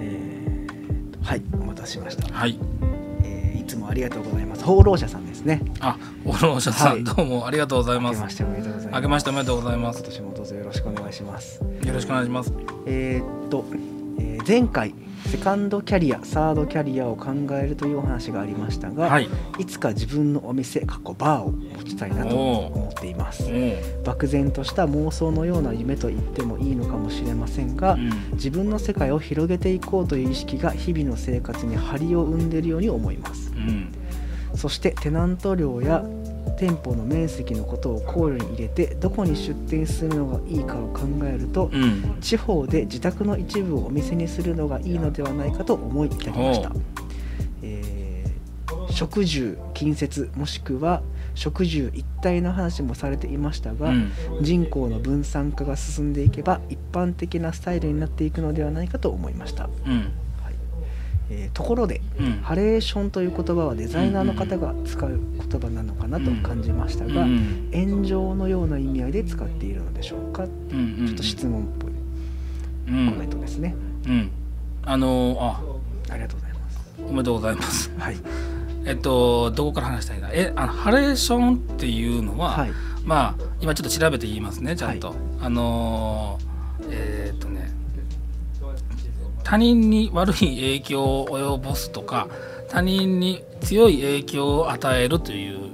[0.00, 2.58] えーとはいお待たせしました、はい。
[3.22, 4.64] えーいつもありがとうございます。
[4.64, 5.62] 放浪者さんですね。
[5.80, 7.04] あオローシャさん、はい。
[7.04, 8.20] どうもありがとうございます。
[8.20, 8.96] 明けましておめでとうございます。
[8.96, 9.98] あけましておめでとうございます。
[10.00, 11.62] 今年もどうぞよろしくお願いします。
[11.62, 12.52] よろしくお願いします。
[12.86, 13.64] えーっと、
[14.18, 14.94] えー前回
[15.26, 19.28] セカンドキャリアサードキャリアを考えるというお話がありましたが、はい。
[19.58, 23.44] いつか自分のお店過去バーを持ちたいなと思っています。
[24.04, 28.10] 漠然とした妄想のような夢と言ってもいいのかもしれませんが、うん。
[28.32, 33.52] 自分の世界を広げていこうという意識が日々の生活に張りを生んでいるように思います。
[33.54, 33.92] うん。
[34.56, 36.04] そしてテナント料や
[36.58, 42.16] 店舗の面積のことを考慮に入れてどこに出店するのがいいかを考えると、うん。
[42.20, 46.72] 地方で自宅の一部をお店にするのがいいのではないかと思い至りました。
[47.62, 47.90] えー
[48.90, 51.02] 食住近接もしくは
[51.34, 54.12] 食住一体の話もされていましたが、うん。
[54.42, 59.92] 人口の分散化が進んでいけば一般的なスタイルになっていくのではないかと思いました、うん。
[59.92, 60.29] はい
[61.30, 62.40] えーところでうん。
[62.42, 67.70] ハレーションという言葉はデザイナーの方が使う言葉なのかなと感じましたが、うん。
[67.72, 71.06] 炎上のような意味合いで使っているのでしょうか、うんうん。
[71.06, 71.92] ちょっと質問っぽい
[72.88, 73.10] うん。
[73.12, 73.74] コメントですね、
[74.06, 74.30] うん。
[74.84, 75.60] あのーあ。
[76.10, 76.80] ありがとうございます。
[76.98, 77.90] おめでとうございます。
[77.98, 78.16] はい。
[78.86, 82.70] えっとどこから話したいんだえあのハレーションっていうのは、はい。
[83.04, 87.59] まあ今ちょっと調べて言いますねちゃんと、はあのーえーっとね
[89.42, 92.28] 他人に悪い影響を及ぼすとか
[92.68, 95.70] 他人に強い影響を与えるという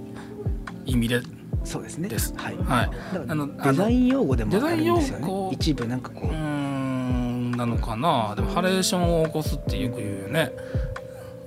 [0.86, 1.20] 意味で
[1.64, 2.08] そうですね。
[2.36, 2.56] はい。
[2.58, 2.90] はい。
[3.28, 6.30] あのデザイン用語でもあるんですよデザイン用ね語一部なんかこう。
[6.30, 8.34] ーんなのかな。
[8.36, 10.52] でもハレーションを起こすってよく言うよね、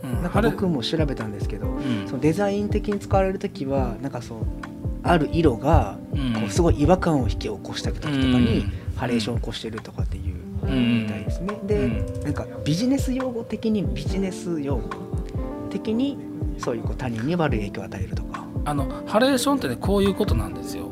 [0.04, 0.20] うん。
[0.20, 2.06] うなんか僕も調べたんですけどうん。
[2.06, 4.40] そのデザイン的に使われる時はなんかそう
[5.04, 6.34] ある色がうん。
[6.34, 8.74] こうすごい違和感を引き起こした時とかにうん。
[8.98, 12.24] ハレーションを起こしてるとかっていううんみたいですね、で、うん。
[12.24, 14.90] なんかビジネス用語的にビジネス用語
[15.70, 16.18] 的に
[16.58, 18.46] そういうこう他人に悪い影響を与えるとか。
[18.66, 20.90] あのハレーションってねこういうことなんですよ。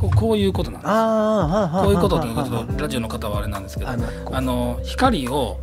[0.00, 0.90] こうこういうことなんです。
[0.90, 5.58] ああこういうことということラジオの方はあれなんですけどあのあの光を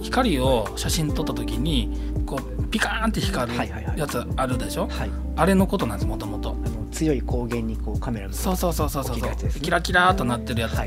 [0.00, 3.58] 光を写真撮った時にこうピカーンって光る
[3.96, 5.10] やつあるでしょ、はい。
[5.36, 6.56] あれのことなんですもともと
[6.90, 9.16] 強い光源にこうカメラがそうそうそうそうそう。
[9.60, 10.84] キラキラとなってるやつ、あ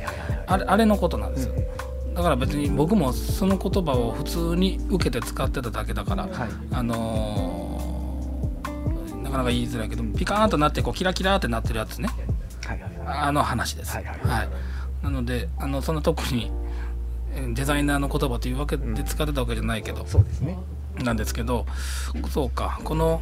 [0.57, 1.64] れあれのことなんですよ、うん
[2.15, 6.31] だから別に僕もその言葉を普通に受けて使ってただけだから、はい。
[6.71, 12.09] あのーなかなか言いづらいけどピカーンとなってこうキラキラーってなってるやつね。
[12.65, 13.17] はいはいはい。
[13.27, 13.93] あの話です。
[13.95, 14.49] はいはいはい。
[15.03, 16.51] なのであのそんな特に
[17.33, 20.57] えーデザイナーの言葉というわけで使ってたわけじゃないけど、そうですね。
[21.03, 21.65] なんですけど
[22.29, 23.21] そうかこの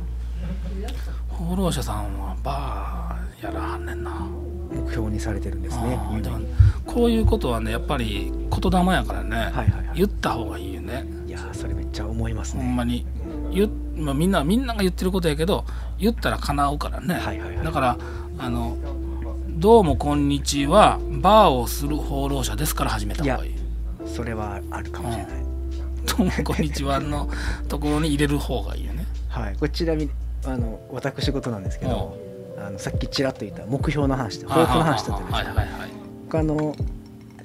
[1.30, 4.28] 放浪者さんはバーやらはんねんな。
[4.74, 6.54] 目標にされてるんですねあーでも夢に。
[6.86, 9.98] こういうことはねやっぱり言霊やからね、はいはいはい。
[9.98, 11.06] 言った方がいいよね。
[11.28, 12.64] いやーそれめっちゃ思いますね。
[12.64, 13.06] ほんまに。
[13.52, 15.66] 言っ、まあ、みんなみんなが言ってることやけど
[16.00, 17.66] 言ったら叶うからね、はいはいはい。
[17.66, 17.98] だから
[18.40, 18.78] あの
[19.48, 23.56] 「どうもこんにちはバーをする放浪者です」から始めた方がいい。
[24.06, 25.34] それはあるかもしれない、
[26.06, 27.30] 「どうもこんにちは」の
[27.70, 29.06] ところに入れる方がいいよね。
[29.30, 29.56] はい。
[29.56, 30.10] これちなみに
[30.46, 32.18] あの私事なんですけど
[32.64, 35.90] あのさっきちらっと言った目標の話で抱負の話だったんですよはいはいはい。
[36.26, 36.76] 僕あの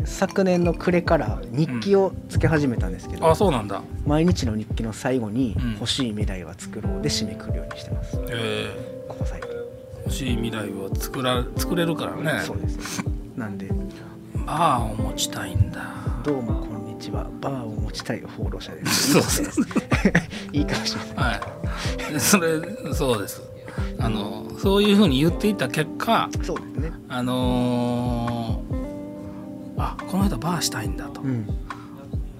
[0.04, 3.82] 昨年の暮れから日記をつけ始めたんですけど、あそうなんだ。
[4.06, 8.18] 毎日の日記の最後にうん「欲しい未来は作ろう」で締めくくるようにしてます。
[8.30, 9.50] えここ最近。
[9.50, 9.54] ー、
[10.04, 12.42] 欲しい未来を作ら作れるからね。
[12.44, 13.04] そうです。
[13.36, 13.68] なんで。
[14.46, 15.82] バーを持ちたいんだ
[16.24, 17.26] 「どうもこんにちは。
[17.40, 19.64] バーを持ちたい放浪者です」 そうそう。
[20.56, 21.30] いいかもしれない。
[21.32, 21.36] は
[22.16, 22.20] い。
[22.20, 23.42] それそうです
[24.00, 26.92] あのそういうふうに言っていった結果そうですね。
[27.08, 28.78] あのー
[29.80, 31.46] あこの人バーしたいんだと、っうん。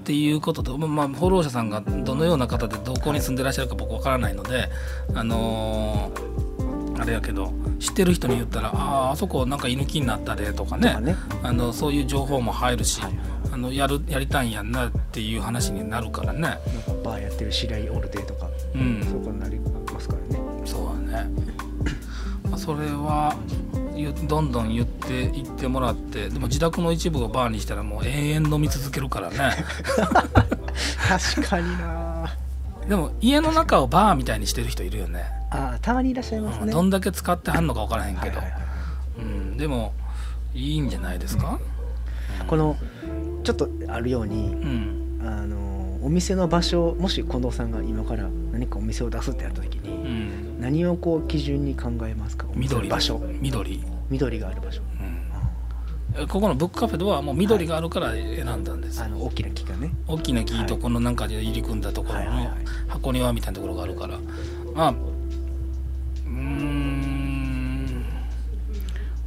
[0.05, 4.69] ていうことと、まあ、フォロー者さんがどのような方でどこに住んでらっしゃるか僕わからないので
[5.15, 10.97] あのーあれやけど知ってる人に言ったら「あああそこなんか居抜きになったで」とかね。
[11.01, 11.15] ね。
[11.45, 13.13] あのそういう情報も入るし、はい。
[13.53, 16.41] あのやるやりたいんやんなっていう話になるからね。
[16.41, 16.61] なんか
[17.05, 19.01] バーやってる知り合いおるでとか、うん。
[19.09, 19.61] そこになり
[22.69, 23.35] それは
[23.97, 29.37] ゆどんどん言っていってもらってでも自宅の一部をバーにしたらもう永遠飲み続けるからね。
[31.09, 32.37] 確かにな。
[32.87, 35.25] でも家の中をバーみたいにしてる人いるよね。
[35.51, 36.71] ああたまにいらっしゃいますね。
[36.71, 38.63] どんだけ使ってはんのか分からへんけど、はいはいはい。
[39.21, 39.95] うん、でも
[40.53, 41.59] いいんじゃないですか、
[42.49, 42.77] この
[43.45, 45.21] ちょっとあるようにうん。
[45.25, 45.57] あの
[46.03, 49.78] お店の場所もし近藤さんが今から何かお店を出すってやった時
[50.59, 52.47] 何をこう基準に考えますか？
[52.55, 52.89] 緑。
[52.89, 53.23] 場所。
[53.41, 54.83] 緑、緑がある場所。
[56.19, 58.99] うん、ここのブックカフェではもう緑があるから選んだんです。
[58.99, 59.93] よ、あの大きな木がね。
[60.07, 62.57] 大きな木とこのなんかで入り組んだところのはいはいはい。
[62.89, 64.19] 箱庭みたいなところがあるから。
[64.75, 68.05] まあうーん。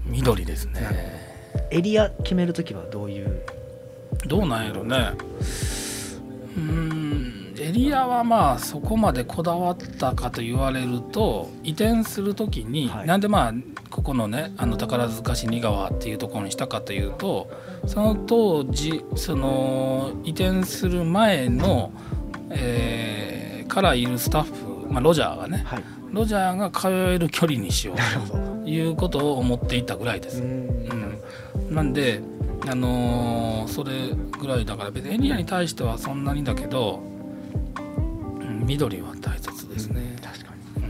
[0.05, 1.31] 緑ですね。
[1.69, 3.41] エリア決める時はどういう？
[4.27, 5.13] どうなんやろね。
[6.57, 13.07] うーんエリアはまあそこまでこだわったかと言われると移転する時に、はい。
[13.07, 13.53] なんでまあ
[13.89, 17.49] ここのねあの宝塚市仁川っていうところにしたかというと
[17.85, 21.91] その当時その移転する前の、
[22.49, 25.83] えーからいるスタッフ、まあ、ロジャーがねはい。
[26.11, 30.41] ロジャーが通える距離にしようということを思っていたぐらいです。
[30.41, 31.19] うん。
[31.69, 32.21] うん、なんで、
[32.67, 33.91] あのーそれ
[34.37, 37.10] ぐらいだから別にエリアに対してはそんなにだけど、うん、
[38.61, 40.83] 緑は大切ですね、確かうん。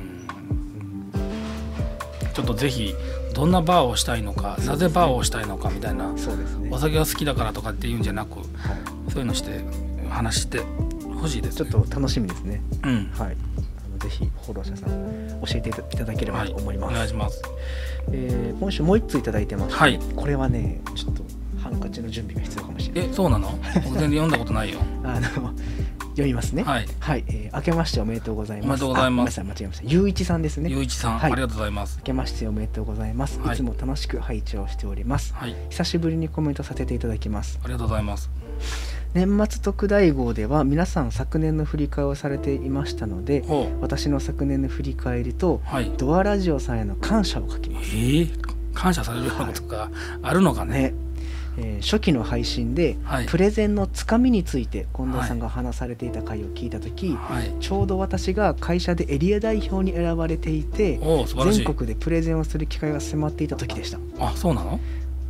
[2.27, 2.93] にちょっとぜひ
[3.33, 6.69] どんなバーをしたいのかなぜバーをしたいのかみたいなそうですね。
[6.71, 8.47] お酒が好きだからとかっていうんじゃなくはい。
[9.11, 9.61] そういうのして
[10.09, 10.59] 話して
[11.19, 12.61] ほしいです、ちょね、っと楽しみですね。
[12.83, 13.11] うん。
[13.17, 13.37] はい。
[13.37, 17.41] あのぜひフォロー者さん教えていただければと思います、お願いします。
[18.11, 19.99] えー今週もう一ついただいてまして、はい。
[20.15, 21.23] これはねちょっと
[21.61, 23.09] ハンカチの準備が必要かもしれない。
[23.11, 23.51] えそうなの？
[23.83, 24.79] 僕全然読んだことないよ。
[25.03, 25.53] あの
[26.11, 26.63] 読みますね。
[26.63, 26.85] はい。
[26.99, 28.65] はい、えー明けましておめでとうございます。
[28.67, 29.83] おめでとうござい間違えました。
[29.83, 30.69] ゆういちさんですね。
[30.69, 31.31] ゆういちさん、はい。
[31.31, 31.97] ありがとうございます。
[31.97, 33.53] 明けましておめでとうございます、はい。
[33.53, 35.33] い、つも楽しく拝聴しております。
[35.33, 35.55] はい。
[35.69, 37.59] 久しぶりにコメントさせていただきます。
[37.63, 38.29] ありがとうございます。
[39.13, 45.91] 年末特大号では皆さん昨年の振り返りをされていましたのでほ私の昨年の振り返りとうはい。
[45.97, 47.89] ドアラジオさんへの感謝を書きえます。
[47.95, 48.31] ー、
[48.73, 49.89] 感謝されるようなことが
[50.21, 50.93] あるのかね、ね、
[51.57, 53.25] えー初期の配信で、はい。
[53.25, 57.53] プレゼンのつかみについて近藤さんが話されていた回を聞いた時、はい。
[57.59, 63.99] ちょうど私が会社でエリア代表に選ばれていて全国でプレゼンをする機会が迫っていた時でした。
[64.19, 64.79] あそうなの？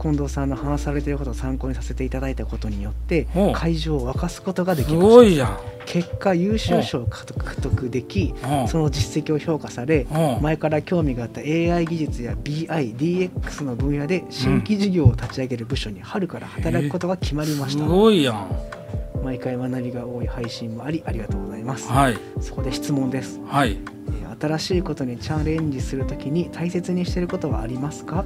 [0.01, 5.47] 近藤さんの話されていることを参考にさせていただいたことによって会場を沸かすことがですきましごいじゃん。
[5.57, 8.63] た結果優秀賞を獲得できう。
[8.63, 10.39] んその実績を評価されう。
[10.39, 18.47] ん前から興味があった AI 技術や BIDX の分野で新規事業を立ち上げる部署に春から働くことが決まりますした、ごいやん。
[19.23, 21.87] 毎回学びが多い配信もありありがとうございます。
[21.89, 22.17] はい。
[22.39, 23.39] そこで質問です。
[23.45, 23.77] はい。
[24.23, 28.25] えー新しいことにチャレンジするときに大切にしていることはありますか、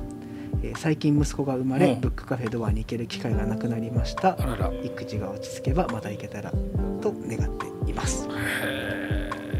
[0.63, 2.01] えー最近息子が生まれ、うん。
[2.01, 4.35] ブックカフェドアに行ける機会がなくなりました。
[4.39, 4.71] あらら。
[4.83, 6.51] 育児が落ち着けばまた行けたら
[7.01, 7.51] と願っ
[7.83, 8.27] ています。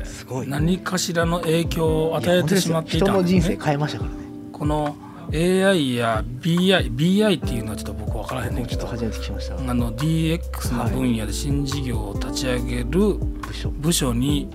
[0.03, 0.47] すごい。
[0.47, 4.17] 何かしらの影響を与えてしまっていたん人の人生変えましたからね。
[4.51, 4.95] この
[5.33, 9.55] AI や BI BI っていうのはちょっと僕分からへんねもうんちょっと初めて聞きました。
[9.55, 13.69] あの DX の分野で新事業を立ち上げる部署。
[13.71, 14.49] 部署に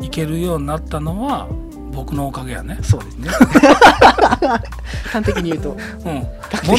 [0.00, 1.48] 行けるようになったのは
[1.98, 3.28] 僕のおかげやね、そうですね。
[5.10, 5.70] 端的に言うと。
[5.70, 6.26] うん、も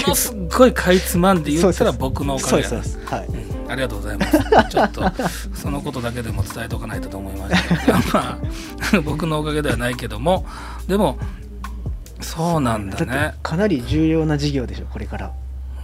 [0.08, 2.82] のすっごいかいつまんで言ったら僕のおかげやね。
[3.06, 3.26] はい。
[3.26, 3.72] うん。
[3.72, 4.40] ありがとうございます。
[4.70, 5.12] ちょっと
[5.54, 8.40] そのことだけでも伝えておかないとと思いました ま
[8.94, 10.46] あ僕のおかげではないけども。
[10.88, 11.20] でも
[12.22, 13.34] そうなんだね。
[13.34, 15.34] てかなり重要な事業でしょこれから。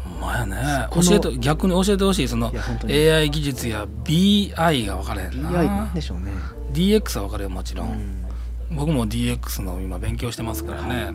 [0.05, 0.87] ほんまやね。
[0.93, 2.27] 教えて逆に教えてほしい。
[2.29, 2.53] その
[2.89, 5.49] AI 技術や BI が分からへんな。
[5.49, 6.31] BI でしょうね。
[6.71, 8.25] DX は分かるよもちろん、うん
[8.71, 11.13] 僕も DX の今勉強してますからね、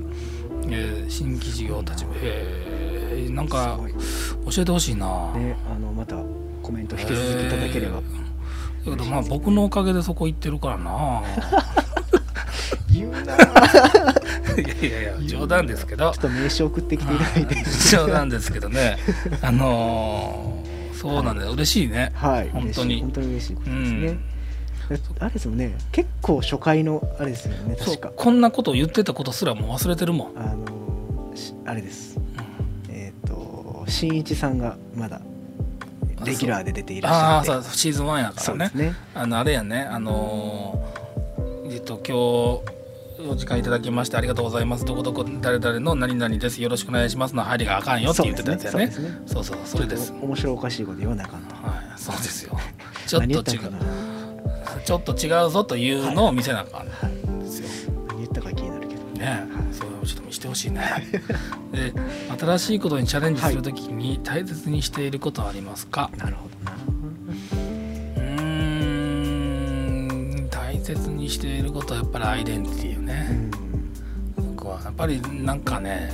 [0.68, 2.12] えー新規事業たちも。
[2.14, 4.54] へえんかすごい。
[4.54, 6.16] 教えてほしいな、ねあのまた
[6.62, 7.98] コメント引き続きいただければ。
[8.84, 8.90] えー。
[8.90, 11.22] だけどまあ僕のおかげでそこ行ってるからな。
[12.92, 16.10] 言うなちょ いやいやいや冗談ですけど。
[16.10, 17.56] っと名刺送ってきていただいて。
[17.90, 18.98] 冗談ですけどね。
[19.42, 21.52] あのーそうなんだよ。
[21.52, 22.12] 嬉しいね。
[22.14, 22.50] はい。
[22.50, 23.00] 本当に。
[23.00, 24.10] 本当に嬉しいことうですね。
[24.10, 24.20] ん、
[25.20, 25.76] あれですもんね。
[25.92, 28.12] 結構初回のあれですよね確か。
[28.14, 32.18] こんなことを言ってたことすらもう忘れてるもん、あのしあれです。
[32.88, 35.20] えっ、と新一さんがまだ
[36.24, 38.36] レギュラーで出ていらっしああゃってそうシーズン1やからね。
[38.40, 38.94] そうですね。
[39.14, 39.82] あのあれやね。
[39.82, 42.80] あのーえっと今日
[43.28, 44.84] お時間いただきましてありがとうございます。
[44.84, 46.60] どこどこ誰々の何々です。
[46.60, 47.36] よろしくお願いします。
[47.36, 48.90] の入りがあかんよって言ってたやつやね。
[48.90, 49.22] そうですね。
[49.26, 50.12] そうそうそれです。
[50.20, 51.54] 面白おかしいこと言わなあかんと。
[51.54, 51.98] はい。
[51.98, 52.58] そうですよ。
[53.06, 53.60] ちょっと違う
[54.84, 57.68] ちょっと違うぞというのを見せなあかんんですよ、
[58.08, 59.44] 何言ったか気になるけどね。
[59.72, 60.82] それをちょっと見せてほしいね。
[61.72, 61.92] で
[62.38, 66.76] 新しいことにチャレンジするときに大切にしていることはありますか、なるほどな。
[68.16, 68.32] うー
[70.46, 70.48] ん。
[70.50, 73.50] 大切にしていることはやっぱりアイデンティティようね、ん
[74.36, 76.10] 僕はやっぱりなんかね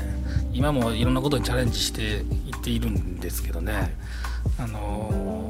[0.53, 2.21] 今もいろんなことにチャレンジしてい
[2.57, 3.97] っているんですけどね、
[4.59, 5.46] あのー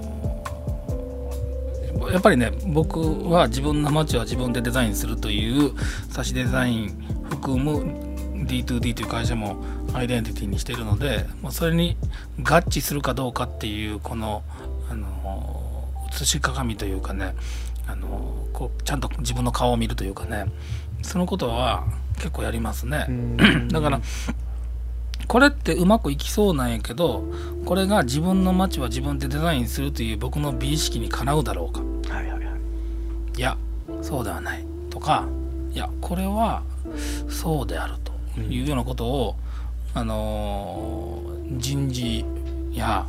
[2.11, 5.73] やっぱりね僕は自分の街は自分でデザインするという
[6.11, 8.07] 差しデザイン含む
[8.47, 9.57] D2D という会社も
[9.93, 11.97] アイデンティティにしているのでもうそれに
[12.41, 14.43] 合致するかどうかっていうこの、
[14.91, 15.77] あのー
[16.23, 17.35] 映し鏡というかね、
[17.87, 20.47] あのーこうちゃんと自分の顔を見るというかね
[21.03, 21.85] そのことは
[22.17, 23.07] 結構やりますね。
[23.09, 23.37] うん
[23.69, 24.01] だから
[25.27, 27.25] これってうまくいきそうなんやけど
[27.65, 31.83] これが自分の街は自分でデザインするという僕の美意識にかなうだろうか
[33.37, 33.57] いや
[34.03, 35.27] そうではないとか
[35.73, 36.63] いやこれは
[37.29, 37.95] そうである
[38.35, 39.37] というようなことを、
[39.95, 42.25] あのー人事
[42.73, 43.07] や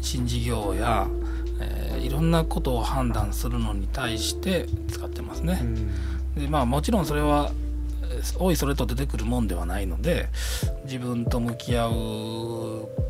[0.00, 1.06] 新事業や、
[1.60, 5.60] えーいろんなことを判断するのに対して使ってますね。
[6.36, 7.50] でまあもちろんそれは
[8.04, 10.28] えーおいそれと出てくるもんではないので
[10.84, 11.90] 自分と向き合う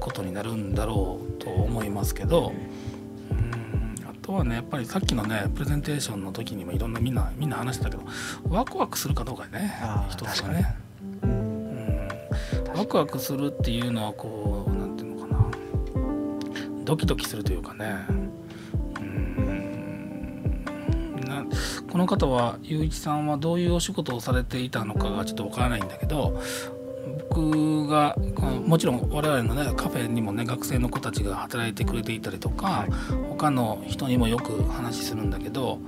[0.00, 2.89] ことになるんだろうと思いますけどうん
[4.30, 8.04] あとはねやっぱりさっきのねプレゼンテーションの時にもいろんなみんなみんな話してたけど
[8.48, 9.74] ワクワクするかどうかやね
[10.08, 10.76] 一つはね。
[11.24, 12.08] うんうん。
[12.78, 15.50] ワクワクするっていうのはこうなんていうのかな。
[16.84, 17.96] ドキドキするというかね。
[19.00, 20.64] うん。
[21.26, 21.44] な
[21.90, 26.40] この方は雄一さんはどういうお仕事をされていたのかがちょっとわからないんだけど
[27.30, 28.16] 僕が
[28.66, 32.90] もちろん我々のねカフェにもね学生の子たちが働いてくれていたりとか、はい
[33.40, 35.78] 他の人にもよく話するんだけど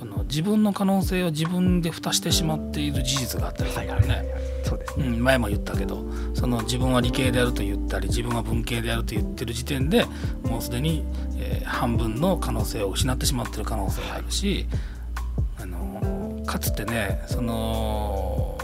[0.00, 4.24] この自分の可能性を自分で蓋してしまっている事実があったりするからね。
[4.64, 10.06] そうですねうん、前も言ったけどその自分は理系であると言ったり自分は文系であると言ってる時点で
[10.44, 11.04] もうすでに、
[11.36, 14.66] えー半分の可能性を失ってしまってる可能性があるし、
[15.60, 18.56] あのかつてねその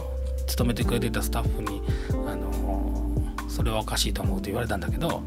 [0.46, 1.79] 勤めてくれていたスタッフに、
[3.61, 5.22] それはおかしいと思うと言われたんだけど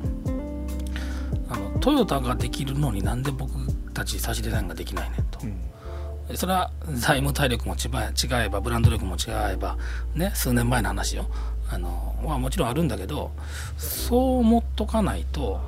[1.49, 3.51] あのトヨタができるのになんで僕
[3.93, 5.39] たち差しデザインができないねんと。
[5.43, 6.35] うん。
[6.35, 7.89] それは財務体力も違
[8.43, 9.77] えばブランド力も違えば
[10.15, 11.27] ね数年前の話よ。
[11.69, 13.29] あの、まあ、もちろんあるんだけど
[13.77, 15.59] そう思っとかないと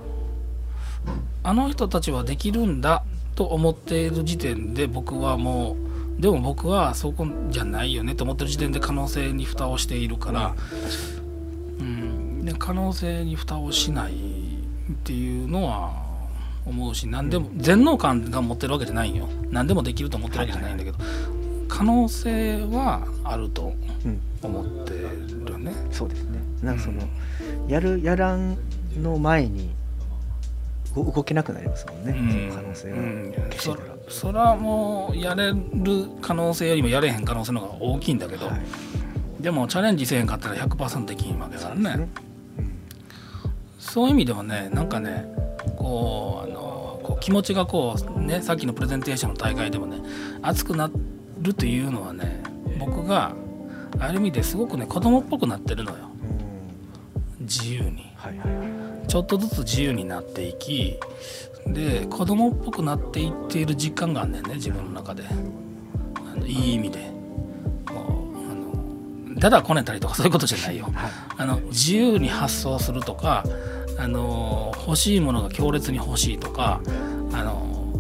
[1.44, 3.04] あの人たちはできるんだ
[3.36, 5.74] と思っている時点で僕はも
[6.20, 10.56] うでも僕はそこじゃないよねと思ってる時点で可能性に蓋をしているから、
[11.80, 12.15] うん、
[12.56, 15.94] で可能性に蓋をしないっていうのは
[16.66, 19.28] 思うし何でも全能感が持ってるわけじゃないんよ。
[19.52, 20.98] 何でもできると思ってるわけじゃないんだけど、
[21.68, 23.74] 可能性はあると
[24.06, 25.74] うん思ってるね。
[25.92, 26.40] そうですね。
[26.64, 27.02] なんかその、
[27.68, 28.58] やるやらん
[28.98, 29.70] の前に
[30.96, 32.52] 動動けなくなりますもんね、うん。
[32.52, 33.34] その可能性がうん。
[33.58, 33.78] そ
[34.08, 35.58] それはもうやれる
[36.22, 38.62] 可能性よりもやれへん可能性の方が大きいんだけど、はい。
[39.40, 42.10] でもチャレンジせえへんかったら100%できんわけだからね
[43.86, 45.26] そういう意味ではねなんかね
[45.78, 50.02] こうあのこう気持ちがこうねさっきのプレゼンテーションの大会でもね
[50.42, 50.90] 熱くな
[51.40, 52.44] るというのはね
[52.80, 53.34] 僕が
[54.00, 56.10] ある意味ですごくね子供っぽくなってるのよ。
[57.40, 57.46] うん。
[57.46, 58.12] 自由に。
[58.16, 58.64] はいはいは
[59.04, 59.08] い。
[59.08, 60.98] ちょっとずつ自由になっていき
[61.68, 65.24] で子供っぽくなっていっている実感があんねんね自分の中で。
[65.28, 67.15] あのいい意味で
[69.36, 70.86] のだだこねたりとかそういうことじゃないよ。
[70.86, 70.94] はい。
[71.38, 73.44] あの自由に発想するとか
[73.98, 76.82] あの欲しいものが強烈に欲しいとか
[77.34, 78.00] あの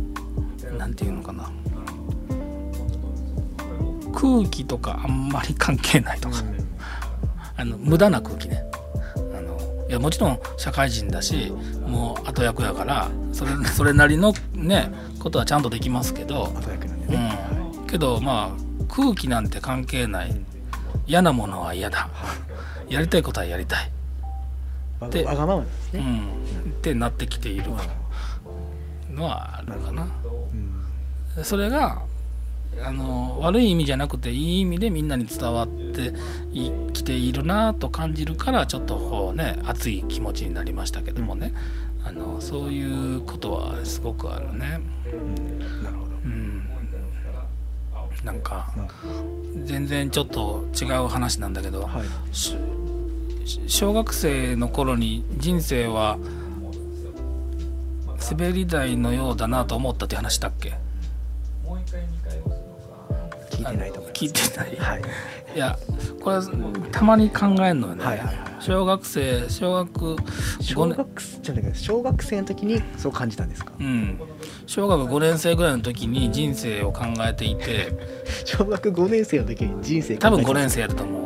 [0.77, 1.51] なんていうのかな。
[4.13, 6.37] 空気とかあんまり関係ないとか、
[7.57, 8.63] あの無駄な空気ね。
[9.15, 11.51] あのいやもちろん社会人だし
[11.85, 16.53] もう後役やからそれそれなりのねことはちゃんとできますけど、
[17.09, 20.33] うん、けどまあ空気なんて関係ない
[21.07, 22.09] 嫌なものは嫌だ。
[22.89, 23.91] やりたいことはやりたい、
[24.99, 27.71] わでわがままですね、うん、ってなってきている
[29.11, 30.07] のはあるかな。
[31.35, 31.43] うん。
[31.43, 32.03] それが
[32.83, 36.13] あの悪い意味じゃなくていい意味でみんなに伝わって
[36.51, 41.53] いきているなと感じるからちょっとこうね熱い気持ちになりましたけどもね、
[42.03, 44.79] あのそういうことはすごくあるね。
[48.31, 48.87] うんなん、かま
[49.65, 52.07] 全然ちょっと違う話なんだけど、あはい。
[52.33, 52.57] し
[53.67, 56.17] 小学生の頃に人生は
[58.31, 60.73] 滑り台のようだなと思ったって話だっけ？
[63.51, 64.25] 聞いてないと思います。
[64.25, 65.01] 聞いてない、はい
[65.55, 65.77] いや
[66.21, 66.43] これは
[66.91, 70.15] たまに考えるのよね、はいはいはい小学生小学
[70.59, 73.73] 小5年学小学生の時にそう感じたんですか？
[73.79, 74.19] うん。
[74.65, 77.93] 小学5年生ぐらいの時に人生を考えていて。
[78.43, 81.21] 小学5年生の時に人生多分5年生生やったと思う、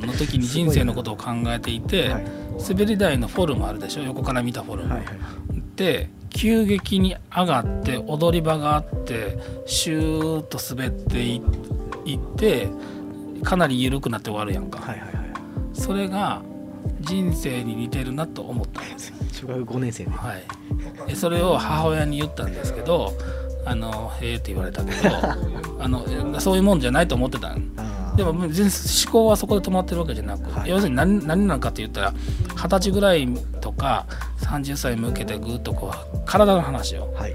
[0.00, 2.24] うん、の時に 人生のことを考えていて、はい。
[2.66, 4.02] 滑り台のフォルムあるでしょ？
[4.04, 5.08] 横から見たフォルム、はいはい
[5.76, 11.42] で急激に上がって踊り場があってシューッと滑ってい
[12.06, 12.68] いって
[13.42, 15.26] かなり緩くなって終わるやんか、はいはいはい。
[15.72, 16.42] それが
[17.00, 18.80] 人生に似てるなと思った。
[18.80, 23.12] んですよ、小学5年生ではい、でそれを母親に言ったんですけど
[23.64, 25.16] 「あのへえ」って言われたけど
[25.80, 26.04] あの
[26.40, 27.54] そういうもんじゃないと思ってた
[28.16, 28.64] でも全然
[29.04, 30.70] 思考はそこで止まってるわけじゃなく、はい。
[30.70, 32.14] 要するに何何なのかって言ったら
[32.56, 33.28] 二十歳ぐらい
[33.60, 34.06] とか
[34.40, 37.34] 30歳向けてぐっとこう体の話をはい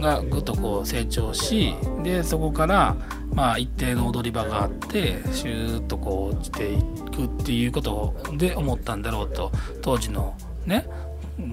[0.00, 2.96] がぐっとこう成長しでそこから
[3.32, 9.50] まあ一定の踊り場があってシューッとこう落ちていくっていうことで思ったんだろうと
[9.82, 10.36] 当時の
[10.66, 10.86] ね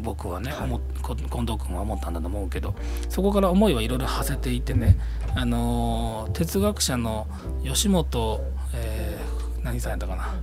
[0.03, 2.75] 僕はね、思っこ近藤君は思ったんだと思うけど
[3.09, 4.95] そこから思いはいろいろ馳せていてね、
[5.35, 7.27] あのー哲学者の
[7.63, 8.41] 吉本、
[8.75, 10.35] えー何さんやったかな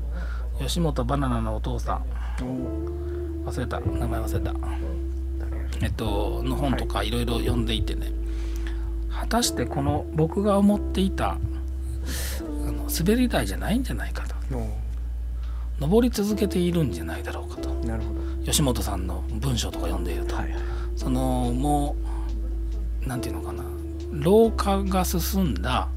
[0.61, 2.05] 吉本バナナのお父さん。
[3.45, 3.81] 忘れた。
[3.81, 4.53] 名前忘れた。
[5.81, 7.11] えっと、の本とかい。
[7.11, 8.13] ろいろ読んでいてね
[9.11, 11.39] 果たしてこの僕が思っていたあ
[12.73, 14.35] の滑り台じゃないんじゃないかと。
[14.55, 14.79] も
[15.81, 17.71] 登り続けているんじゃないだろうかと。
[17.71, 18.15] うなるほ
[18.45, 20.61] 吉本さんの文章とか読んでいると、どはいはい。
[20.97, 21.97] そのも
[23.05, 23.63] うなんていうのかな。
[24.11, 25.89] 老化が進んだ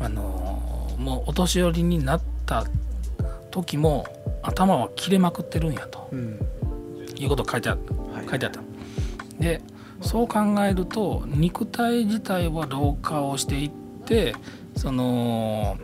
[0.00, 2.64] あのもうお年寄りになった
[3.50, 4.06] 時も
[4.42, 6.08] 頭は切れまくってるんやと。
[6.12, 6.38] うん。
[7.16, 7.80] いうことが書いてある
[8.12, 8.28] はい。
[8.28, 8.60] 書いてあった
[9.38, 9.60] で
[10.00, 13.70] そう考えると肉体自体は老化をしていっ
[14.04, 14.34] て
[14.76, 15.78] その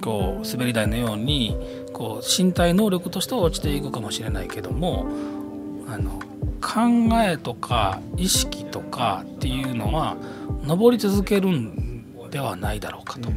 [0.00, 1.56] こう滑り台のように
[1.92, 5.06] こう身体能力としては落ちていくかもしれないけども
[5.88, 6.20] あの
[6.60, 10.16] 考えとか意識とかっていうのは
[10.66, 13.30] 上り続けるんではないだろうかと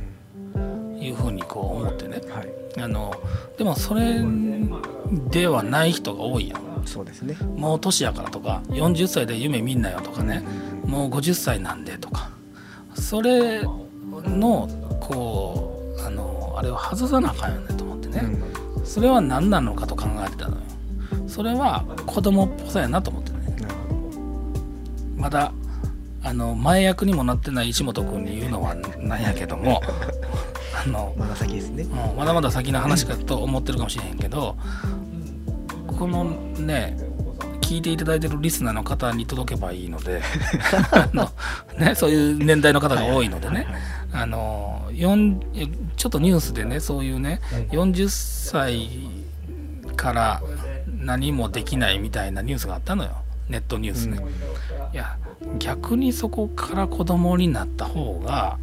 [1.00, 2.22] いうふうにこう思ってね。
[2.30, 2.58] はい。
[2.80, 3.14] あの
[3.58, 4.24] でもそれ
[5.30, 7.38] ではない人が多いやんそうですね。
[7.56, 10.44] もう年やからとか40歳で夢見んなよとかね
[10.86, 12.30] もう50歳なんでとか
[12.96, 14.68] それの
[15.00, 18.22] こうあのあれを外さなあかんよねと思ってね、
[18.84, 20.62] それは何なのかと考えてたのよ。
[21.28, 23.56] それは子供っぽさやなと思ってね。
[23.62, 24.12] なるほ
[25.18, 25.52] まだ
[26.24, 29.82] あの前役にもなってない石本君に言うのはなんやけども
[30.84, 31.84] あのどまだ先ですね。
[31.86, 34.56] もうまだまだ先の話かと思ってるかもしれへんけど
[35.98, 36.96] このね
[37.62, 40.22] 聞いていただいてるリスナーの方に届けばいいので
[40.92, 41.30] あの、
[41.78, 43.68] ね、そういう年代の方が多いのでね
[44.14, 47.42] あの4ちょっとニュースでねそういうね
[47.72, 48.90] 40歳
[49.98, 50.42] から
[50.88, 53.12] 何もできないみたいなニュースがあったのよ。
[53.50, 54.20] ネットニュースね。
[54.94, 55.18] いや
[55.60, 58.58] 逆にそこから子供になった方が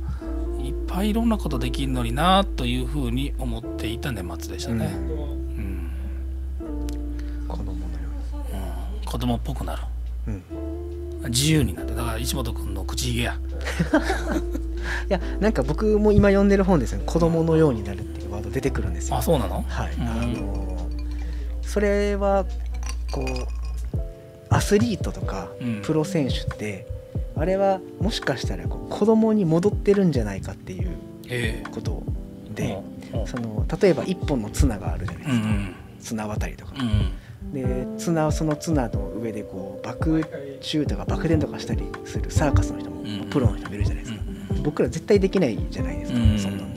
[0.62, 4.94] いっぱいいろんなことできるのになというふうに思っていた年末でしたね、
[5.28, 5.33] うん
[9.14, 9.82] 子供っぽくなる。
[10.26, 13.38] うん、自由になってだから石本君の口ひげや。
[15.08, 17.04] いやなんか僕も今読んでる本ですね。
[17.06, 19.16] 子供のようになるっていうワード出てくるんですよ。
[19.18, 19.64] あそうなの？
[19.68, 20.08] はい、うん。
[20.08, 20.88] あの
[21.62, 22.44] それは
[23.12, 23.98] こう
[24.50, 25.82] アスリートとかうん。
[25.82, 26.84] プロ選手って、
[27.36, 30.88] あれはもしかしたらこう子供に戻ってるんじゃないかっていう
[31.28, 31.70] ええ。
[31.70, 32.02] こと
[32.52, 33.20] で、うん。
[33.20, 33.26] うん。
[33.28, 36.72] その例えば一本の綱があるじゃないですか、うん綱渡りとか。
[36.76, 37.12] う、ん
[37.54, 40.24] で綱その綱の上でこう爆
[40.60, 46.68] 中とか爆転とかしたりするサーカスの人も、うんプロの人もいるじゃないですか、うん僕ら絶対できないじゃないですか、うんそんなの。
[46.68, 46.70] う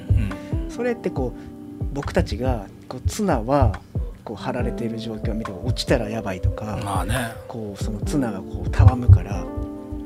[0.67, 3.79] んそれってこう僕たちがこう綱は
[4.23, 7.31] こう張られている状況を見て落ちたらやばいとか、まあね。
[7.47, 9.43] こうその綱がこうたわむから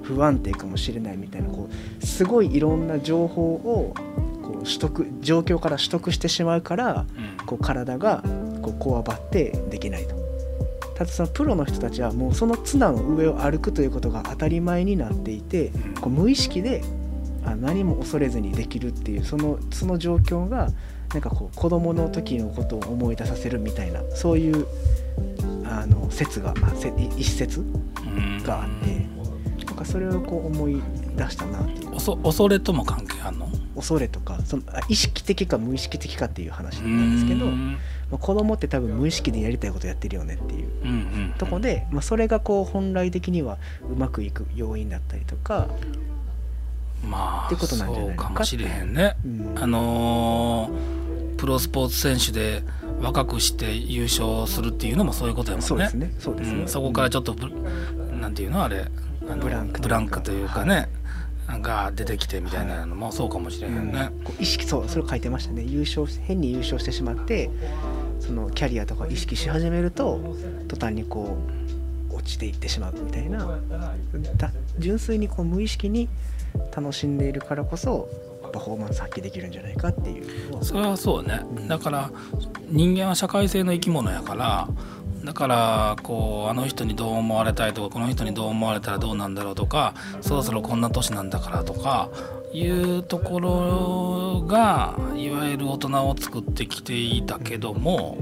[0.04, 1.70] 不安定かもしれないみたいなこ
[2.02, 3.94] うすごいいろんな情報を
[4.44, 7.46] こう取得状況から取得してしまうからうん。
[7.46, 8.24] こう体が
[8.62, 10.21] こうこわばってできないと。
[11.02, 15.94] ただそのプロの人たちはもうその綱の上を歩くということが当たり前になっていてうん。
[15.96, 16.84] こう無意識で
[17.44, 20.70] あ何も恐れずにできるっていうそのその状況が
[21.14, 24.68] なんかこう子供の時のことを思い出させるみたいなそういう
[25.66, 26.54] あの説が
[27.18, 28.44] 一説うん。
[28.44, 30.80] があってなんかそれをこう思い
[31.16, 31.92] 出したなっていう。
[31.94, 33.48] 恐れとも関係あんの？
[33.76, 37.78] 恐れとかそのあ意識的か無意識的かっていう話なんですけど、うん
[38.12, 40.70] まあ、子供って多分無意識でやりたいことやってるよねっていう。
[40.84, 43.58] うんうんとこで、まあ、それがこう本来的には
[43.90, 45.68] うまくいく要因だったりとか、
[47.04, 49.16] まあってことなんじゃないのかそうかもしれへんね。
[49.26, 49.54] うん。
[49.58, 51.02] あのー
[51.42, 52.62] プロスポーツ選手で
[53.02, 55.68] 若くして優勝するっていうのもそういうことやもんね。
[55.68, 56.14] そうですね。
[56.20, 56.68] そうですね、うん。
[56.68, 57.50] そこからちょっとブ
[58.16, 58.86] なんていうのあれ。
[59.28, 59.88] あのブランクというか。
[59.88, 60.88] ブランクというかね、
[61.60, 64.12] が出てきてみたいなのもそうかもしれへんね。
[64.24, 65.64] こう意識そうそれを書いてましたね。
[65.64, 67.50] 優勝し変に優勝してしまって
[68.22, 70.20] そのキャリアとか意識し始めると
[70.68, 71.38] 途端にこ
[72.10, 73.60] う落ちていってしまうみたいな
[74.78, 76.08] 純粋にこう無意識に
[76.76, 78.08] 楽しんでいるからこそ
[78.54, 80.64] パフォーマンス発揮できるんじゃないかっていう。
[80.64, 81.42] それはそうね。
[81.68, 82.12] だから
[82.70, 84.68] 人間は社会性の生き物やから
[85.24, 92.10] だからこうあの人にどう思われたいとかこの人にどう思われたらどうなんだろうとかそろそろこんな年なんだからとか
[92.54, 98.18] いうところがいわゆる大人を作ってきていたけども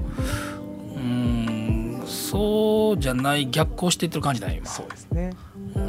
[0.95, 1.01] うー
[2.03, 4.67] んそうじゃない逆行していってる感じだよ今。
[4.67, 5.31] そうですね。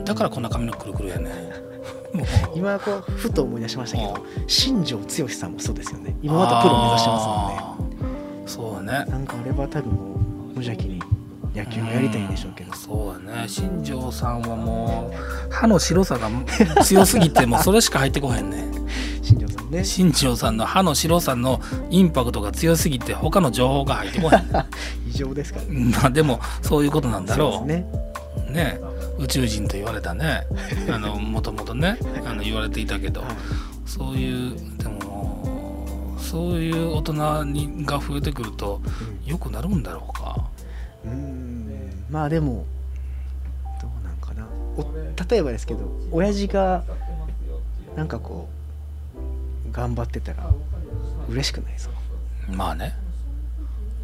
[0.05, 1.31] だからこんな髪のくるくるやね
[2.13, 2.27] もう
[2.57, 4.15] 今こうふと思い出しましたけど
[4.47, 6.17] 新庄剛志さんもそうですよね。
[6.23, 8.47] 今またプロ目指してますもんね。
[8.47, 9.05] そうね。
[9.09, 10.19] なんかあれば多分もう
[10.57, 11.01] 無邪気に
[11.55, 12.73] 野球をやりたいんでしょうけど。
[12.73, 13.49] んそうだね。
[13.49, 16.31] 新庄さんはもう歯の白さが
[16.85, 18.65] 強すぎて もうそれしか入ってこへんね。
[19.23, 19.85] 新庄さんね。
[19.85, 24.43] 新庄さんの歯の白さのインパクトが強すぎて他の情報が入ってこへん。
[25.09, 25.93] 異常ですからね。
[25.93, 27.85] まあでもそういうことなんだろそうね。
[28.49, 28.81] ね。
[29.19, 30.47] 宇宙人と言われたね。
[30.91, 31.99] あのもともとね。
[32.27, 33.21] あの言われていたけど。
[33.21, 33.31] はい。
[33.87, 38.81] そういうでもそういう大人にが増えてくると
[39.27, 40.49] 良くなるんだろうか
[41.05, 42.05] うーん。
[42.11, 42.65] まあでも
[43.81, 44.47] どうなんかな。
[44.77, 44.85] お
[45.31, 45.81] 例えばですけど
[46.11, 46.85] 親父が
[47.97, 48.49] なんかこ
[49.69, 50.51] う頑張ってたら
[51.29, 51.95] 嬉しくないですか？
[52.51, 52.97] まあね。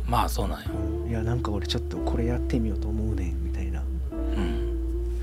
[0.06, 0.66] まあそうなんよ、
[1.08, 3.82] いやなんか俺ちょっとこれやってみようと思うねんみたいな。
[4.12, 5.18] うん、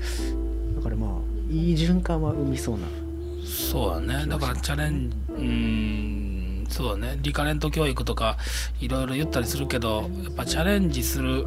[0.76, 1.10] だからまあ
[1.50, 2.86] いい循環は生みそうな。
[3.46, 4.26] そうだね。
[4.26, 6.33] だからチャレンジうーん
[6.68, 7.18] そうだね。
[7.22, 8.36] リカレント教育とか
[8.80, 11.46] いろいろ言ったりするけどやっぱチャレンジする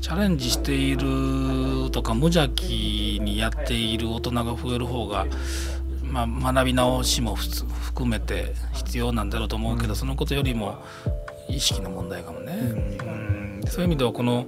[0.00, 5.26] チャレンジしているとか無邪気にやっている大人が増える方が、
[6.02, 10.84] まあ、学び直しも含めて必要なんだろうと思うけど、そのことよりも
[11.48, 12.52] 意識の問題かもね。
[12.52, 13.62] うん。
[13.66, 14.46] そういう意味ではこの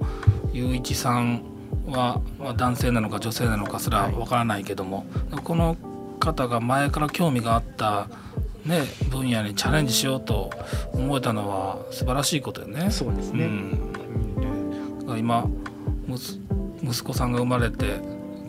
[0.53, 1.42] 雄一さん
[1.86, 5.07] は、まあ、男性なのか女性なのかすらわからないけども、
[5.42, 5.76] この
[6.20, 8.09] 方が前から興味があった
[8.67, 10.51] ね、分野にチャレンジしようと
[10.93, 12.91] 思えたのは素晴らしいことよね。
[12.91, 13.93] そうですね、うん、
[15.01, 15.47] だから今
[16.83, 18.01] 息子さんが生まれて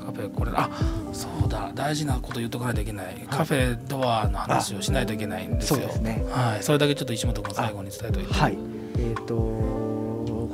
[0.03, 0.69] カフェこれあ
[1.13, 5.79] そうだ大事なこと言っとかないといけない、カフェドアの話をしないといけないんですよ。
[5.79, 6.25] そうですね。
[6.29, 8.33] はい、それだけちょっと石本君最後に伝えといて。
[8.33, 8.57] はい。
[8.97, 9.35] えっ、と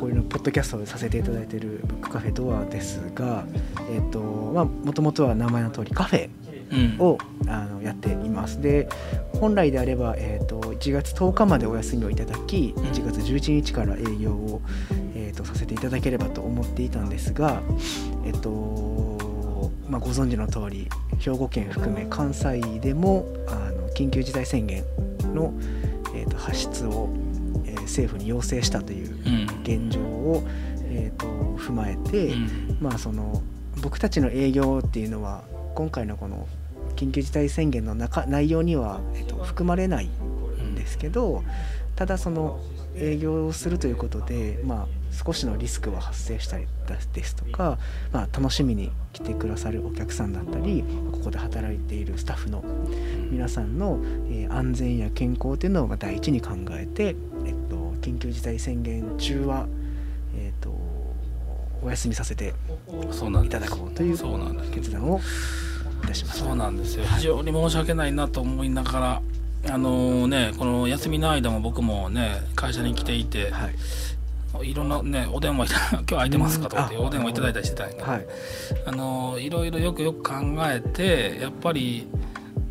[0.03, 3.45] こういうのポッドキャストをさせていただいているブックカフェドアですが
[3.89, 6.30] えっ、とまあもともとは名前の通りカフェ
[6.74, 7.17] うんを
[7.47, 8.61] あのやっています。
[8.61, 8.88] で
[9.39, 14.61] 本来であれば、えー、と1月10日までお休みをいただき1月11日から営業を、
[15.15, 17.61] えー、とさせていただければと思っていたんですが、
[18.26, 20.88] えっとまあ、ご存知の通り
[21.19, 24.84] 兵庫県含め関西でもあの緊急事態宣言
[25.34, 25.53] の、
[26.15, 27.09] えー、と発出を、
[27.65, 29.61] えー政府に要請したといううん。
[29.63, 30.43] 現状を、
[30.86, 32.78] えー、と踏まえて、うん。
[32.82, 33.41] まあその
[33.82, 35.43] 僕たちの営業っていうのは
[35.76, 36.47] 今回のこの
[37.03, 41.43] 緊急事態宣言の中内容には、えっと、含まれないんですけど
[41.95, 42.59] ただその
[42.95, 46.67] 営業をするということで、まあ、少しのリスクは発生したり
[47.13, 47.77] ですとか、
[48.11, 52.63] まあ、楽しみに来てくださるお客さんだったりここで働いているスタッフの
[53.31, 53.99] 皆さんの、
[54.29, 59.67] えー安全や健康というのを第一に考えて、えっと、緊急事態宣言中は、
[60.37, 60.69] えっと、
[61.81, 62.53] お休みさせて
[63.43, 65.19] いただこうという決断を
[66.16, 66.34] しま。
[66.34, 67.05] そうなんですよ。
[67.16, 69.22] 非常に申し訳ないなと思いながら
[69.70, 73.70] あのねこの休みの間も僕もね会社に来ていて、は
[74.61, 78.26] い、いろんなねお電話いた 今日空いてますかとかってお電話いただいたりしてたんやけど、はい、
[78.86, 80.34] あのいろいろよくよく考
[80.66, 82.07] えてやっぱり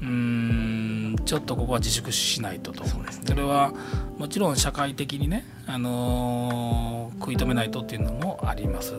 [0.01, 2.85] うーんちょっとここは自粛しないとと。
[2.85, 3.05] そね。
[3.25, 3.73] それは
[4.19, 8.95] もちろん社会的にね、あのー食い止めないとっていうのもあります。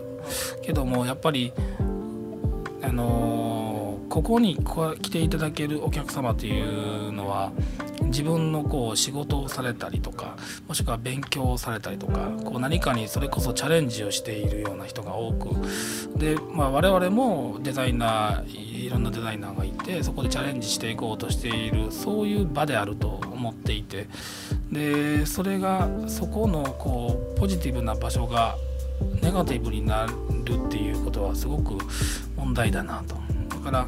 [0.62, 1.52] けどもやっぱり
[2.82, 3.63] あのー
[4.14, 4.60] ここに
[5.02, 7.52] 来ていただけるお客様というのは
[8.04, 10.38] 自分のこう仕事をされたりとか
[10.68, 15.50] もしくは勉強をされたりとかこう何かにそれこそチャレンジをしているような人が多く
[16.16, 24.08] で、まあ、我々もデザイナーいろんなデザイナーがいてそこでチャレンジしていこうとしているそういう場であると思っていて
[24.72, 28.58] でそれがそこのこうポジティブな場所が
[29.24, 30.14] ネガティブになる
[30.68, 31.80] っていうことはすごく
[32.38, 33.23] 問題だなと。
[33.64, 33.88] から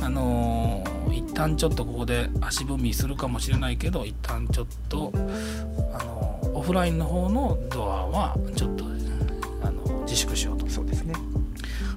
[0.00, 5.18] あのー一旦ちょっとここで足踏みするかもしれないけど一旦ちょっとあ
[6.04, 8.84] のーオフラインの方のドアはちょっと
[9.62, 11.14] あの自粛しようとそうですね。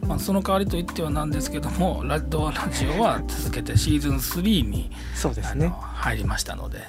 [0.07, 5.71] まあ、その代わりといってはなんですけどもラドアラジオは続けてシーズン3に、そうですね。
[5.93, 6.79] 入りましたので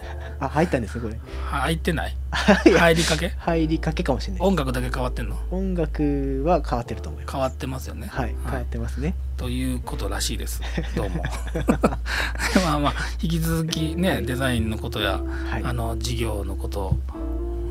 [0.40, 1.20] あ、入ったんですね、これ。
[1.50, 2.16] 入ってない？
[2.32, 3.28] 入りかけ？
[3.38, 4.42] 入りかけかもしれない。
[4.42, 5.36] 音楽だけ変わってんの？
[5.50, 7.32] 音楽は変わってると思います。
[7.32, 9.14] 変わってますよねはい、変わってますね。
[9.36, 10.60] ということらしいです
[10.94, 11.22] どうも
[12.66, 15.20] まあまあ引き続きねデザインのことや、
[15.50, 15.64] はい。
[15.64, 16.96] あの事業のこと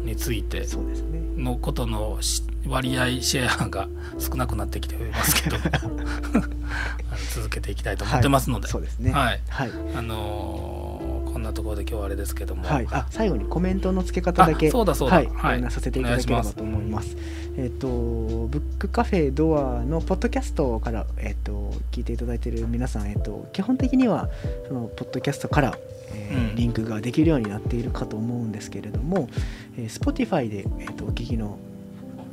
[0.04, 1.20] についてそうですね。
[1.44, 3.88] のことのし割合シェアが
[4.20, 5.58] 少なくなってきておりますけど
[7.34, 9.12] 続けていきたいと思ってますので、はいそうですね。
[9.12, 9.72] はいはい。
[9.96, 11.09] あのー
[11.40, 15.16] こんなところで今日はあれですけども、はい、あ最後にコメントの付け方だけあそうだそうだ。
[15.16, 15.72] はい、はい。
[15.72, 17.16] させていただければと思います。
[17.56, 24.28] えっ、とブックカフェドアのポッドキャストからえっ、と聞いていただいている皆さんえっ、と基本的には
[24.68, 25.78] そのポッドキャストから、
[26.14, 26.56] えーうん。
[26.58, 29.30] リンクができるようになっているかと思うんですけれども、
[29.78, 31.58] えー Spotify でえっ、とお聞きの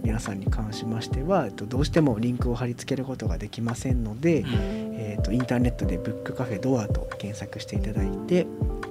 [0.02, 4.86] 皆さんに関しましては、えっと、どうしてもリンクを貼り付けることができませんので、うん。
[4.98, 8.46] えー、とインターネットでブックカフェドアと検索していただいて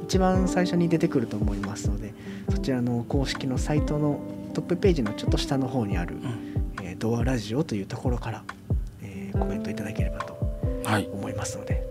[0.07, 2.13] 一番最初に出てくると思いますので
[2.49, 4.19] そちらの公式のサイトの
[4.53, 6.83] トップページのちょっと下の方にある、うん。
[6.83, 8.43] えードアラジオというところから、
[9.01, 10.37] えーコメントいただければと
[10.85, 11.09] はい。
[11.11, 11.83] 思いますので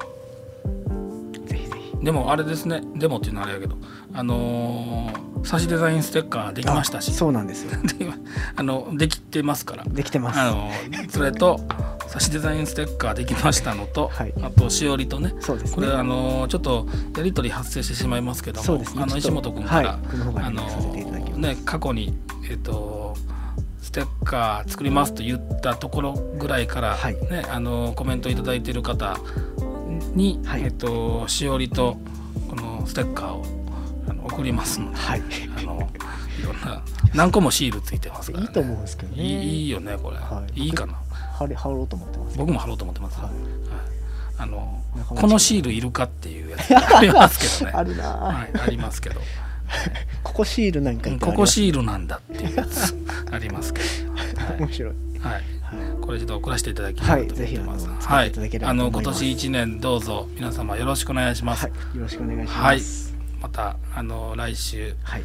[1.46, 2.04] ぜひぜひ。
[2.04, 3.76] でもあれですねでもっていうのはあれやけど
[4.14, 7.10] あのー差しデザインステッカーできましたし。
[7.10, 7.72] あそうなんですよ。
[7.98, 8.06] で
[8.56, 9.84] あのできてますから。
[9.84, 10.40] できてます。
[10.40, 10.70] あの
[11.10, 11.60] それと
[12.09, 14.34] 差しデザインステッカーできましたのと、はい。
[14.42, 15.32] あとしおりとねね。
[15.72, 16.86] これあのちょっと
[17.16, 18.84] やり取り発生してしまいますけども、ね。
[18.96, 19.98] あの石本君から、はい。
[20.44, 20.62] あの
[21.36, 22.16] ね過去に
[22.48, 23.16] えっ、と
[23.80, 27.14] ステッカー作りますと言ったところぐらいから、はい。
[27.14, 29.18] ねあのコメントいただいている方
[30.14, 30.62] に、はい。
[30.62, 31.96] えっ、としおりと
[32.48, 33.44] このステッカーを
[34.09, 35.22] あの送りますので、はい。
[35.59, 35.90] あの
[36.40, 36.82] いろんな
[37.14, 39.22] 何個もシールついてますから、ね、いいと思うんですけどね。
[39.22, 40.61] いいいいよねこれ、はい。
[40.64, 41.00] い、いかな
[41.35, 43.26] 貼れ貼ろうと思ってます僕も貼ろうと思ってます、はい。
[43.26, 43.35] はい。
[44.39, 47.72] あのこのシールいるかっていうやつ ありますけどね。
[47.78, 49.20] あるなあ、はい、ありますけど、
[50.22, 52.95] ここシールなんかここシールなんだっていうやつ
[53.30, 53.87] ありますけど、
[54.59, 54.95] 面白い。
[55.20, 55.45] はい、はい、はい
[56.01, 58.09] これちょっと送らせていただきたいと思ってます。
[58.09, 61.64] はいぜひあの今年一年どうぞ皆様よろしくお願いします。
[61.64, 62.61] はい、よろしくお願いします。
[62.61, 62.82] はい。
[63.41, 65.24] またあの来週はい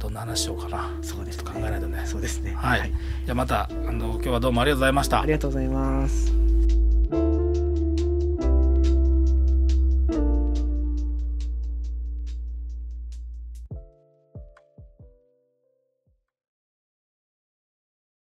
[0.00, 0.90] どんな話しようかな。
[1.02, 1.44] そうですね。
[1.44, 2.02] 考えないとね。
[2.06, 2.54] そうですね。
[2.56, 2.90] はい、
[3.26, 5.20] じゃあまたあの今日はどうもありがとうございました。
[5.20, 6.32] ありがとうございます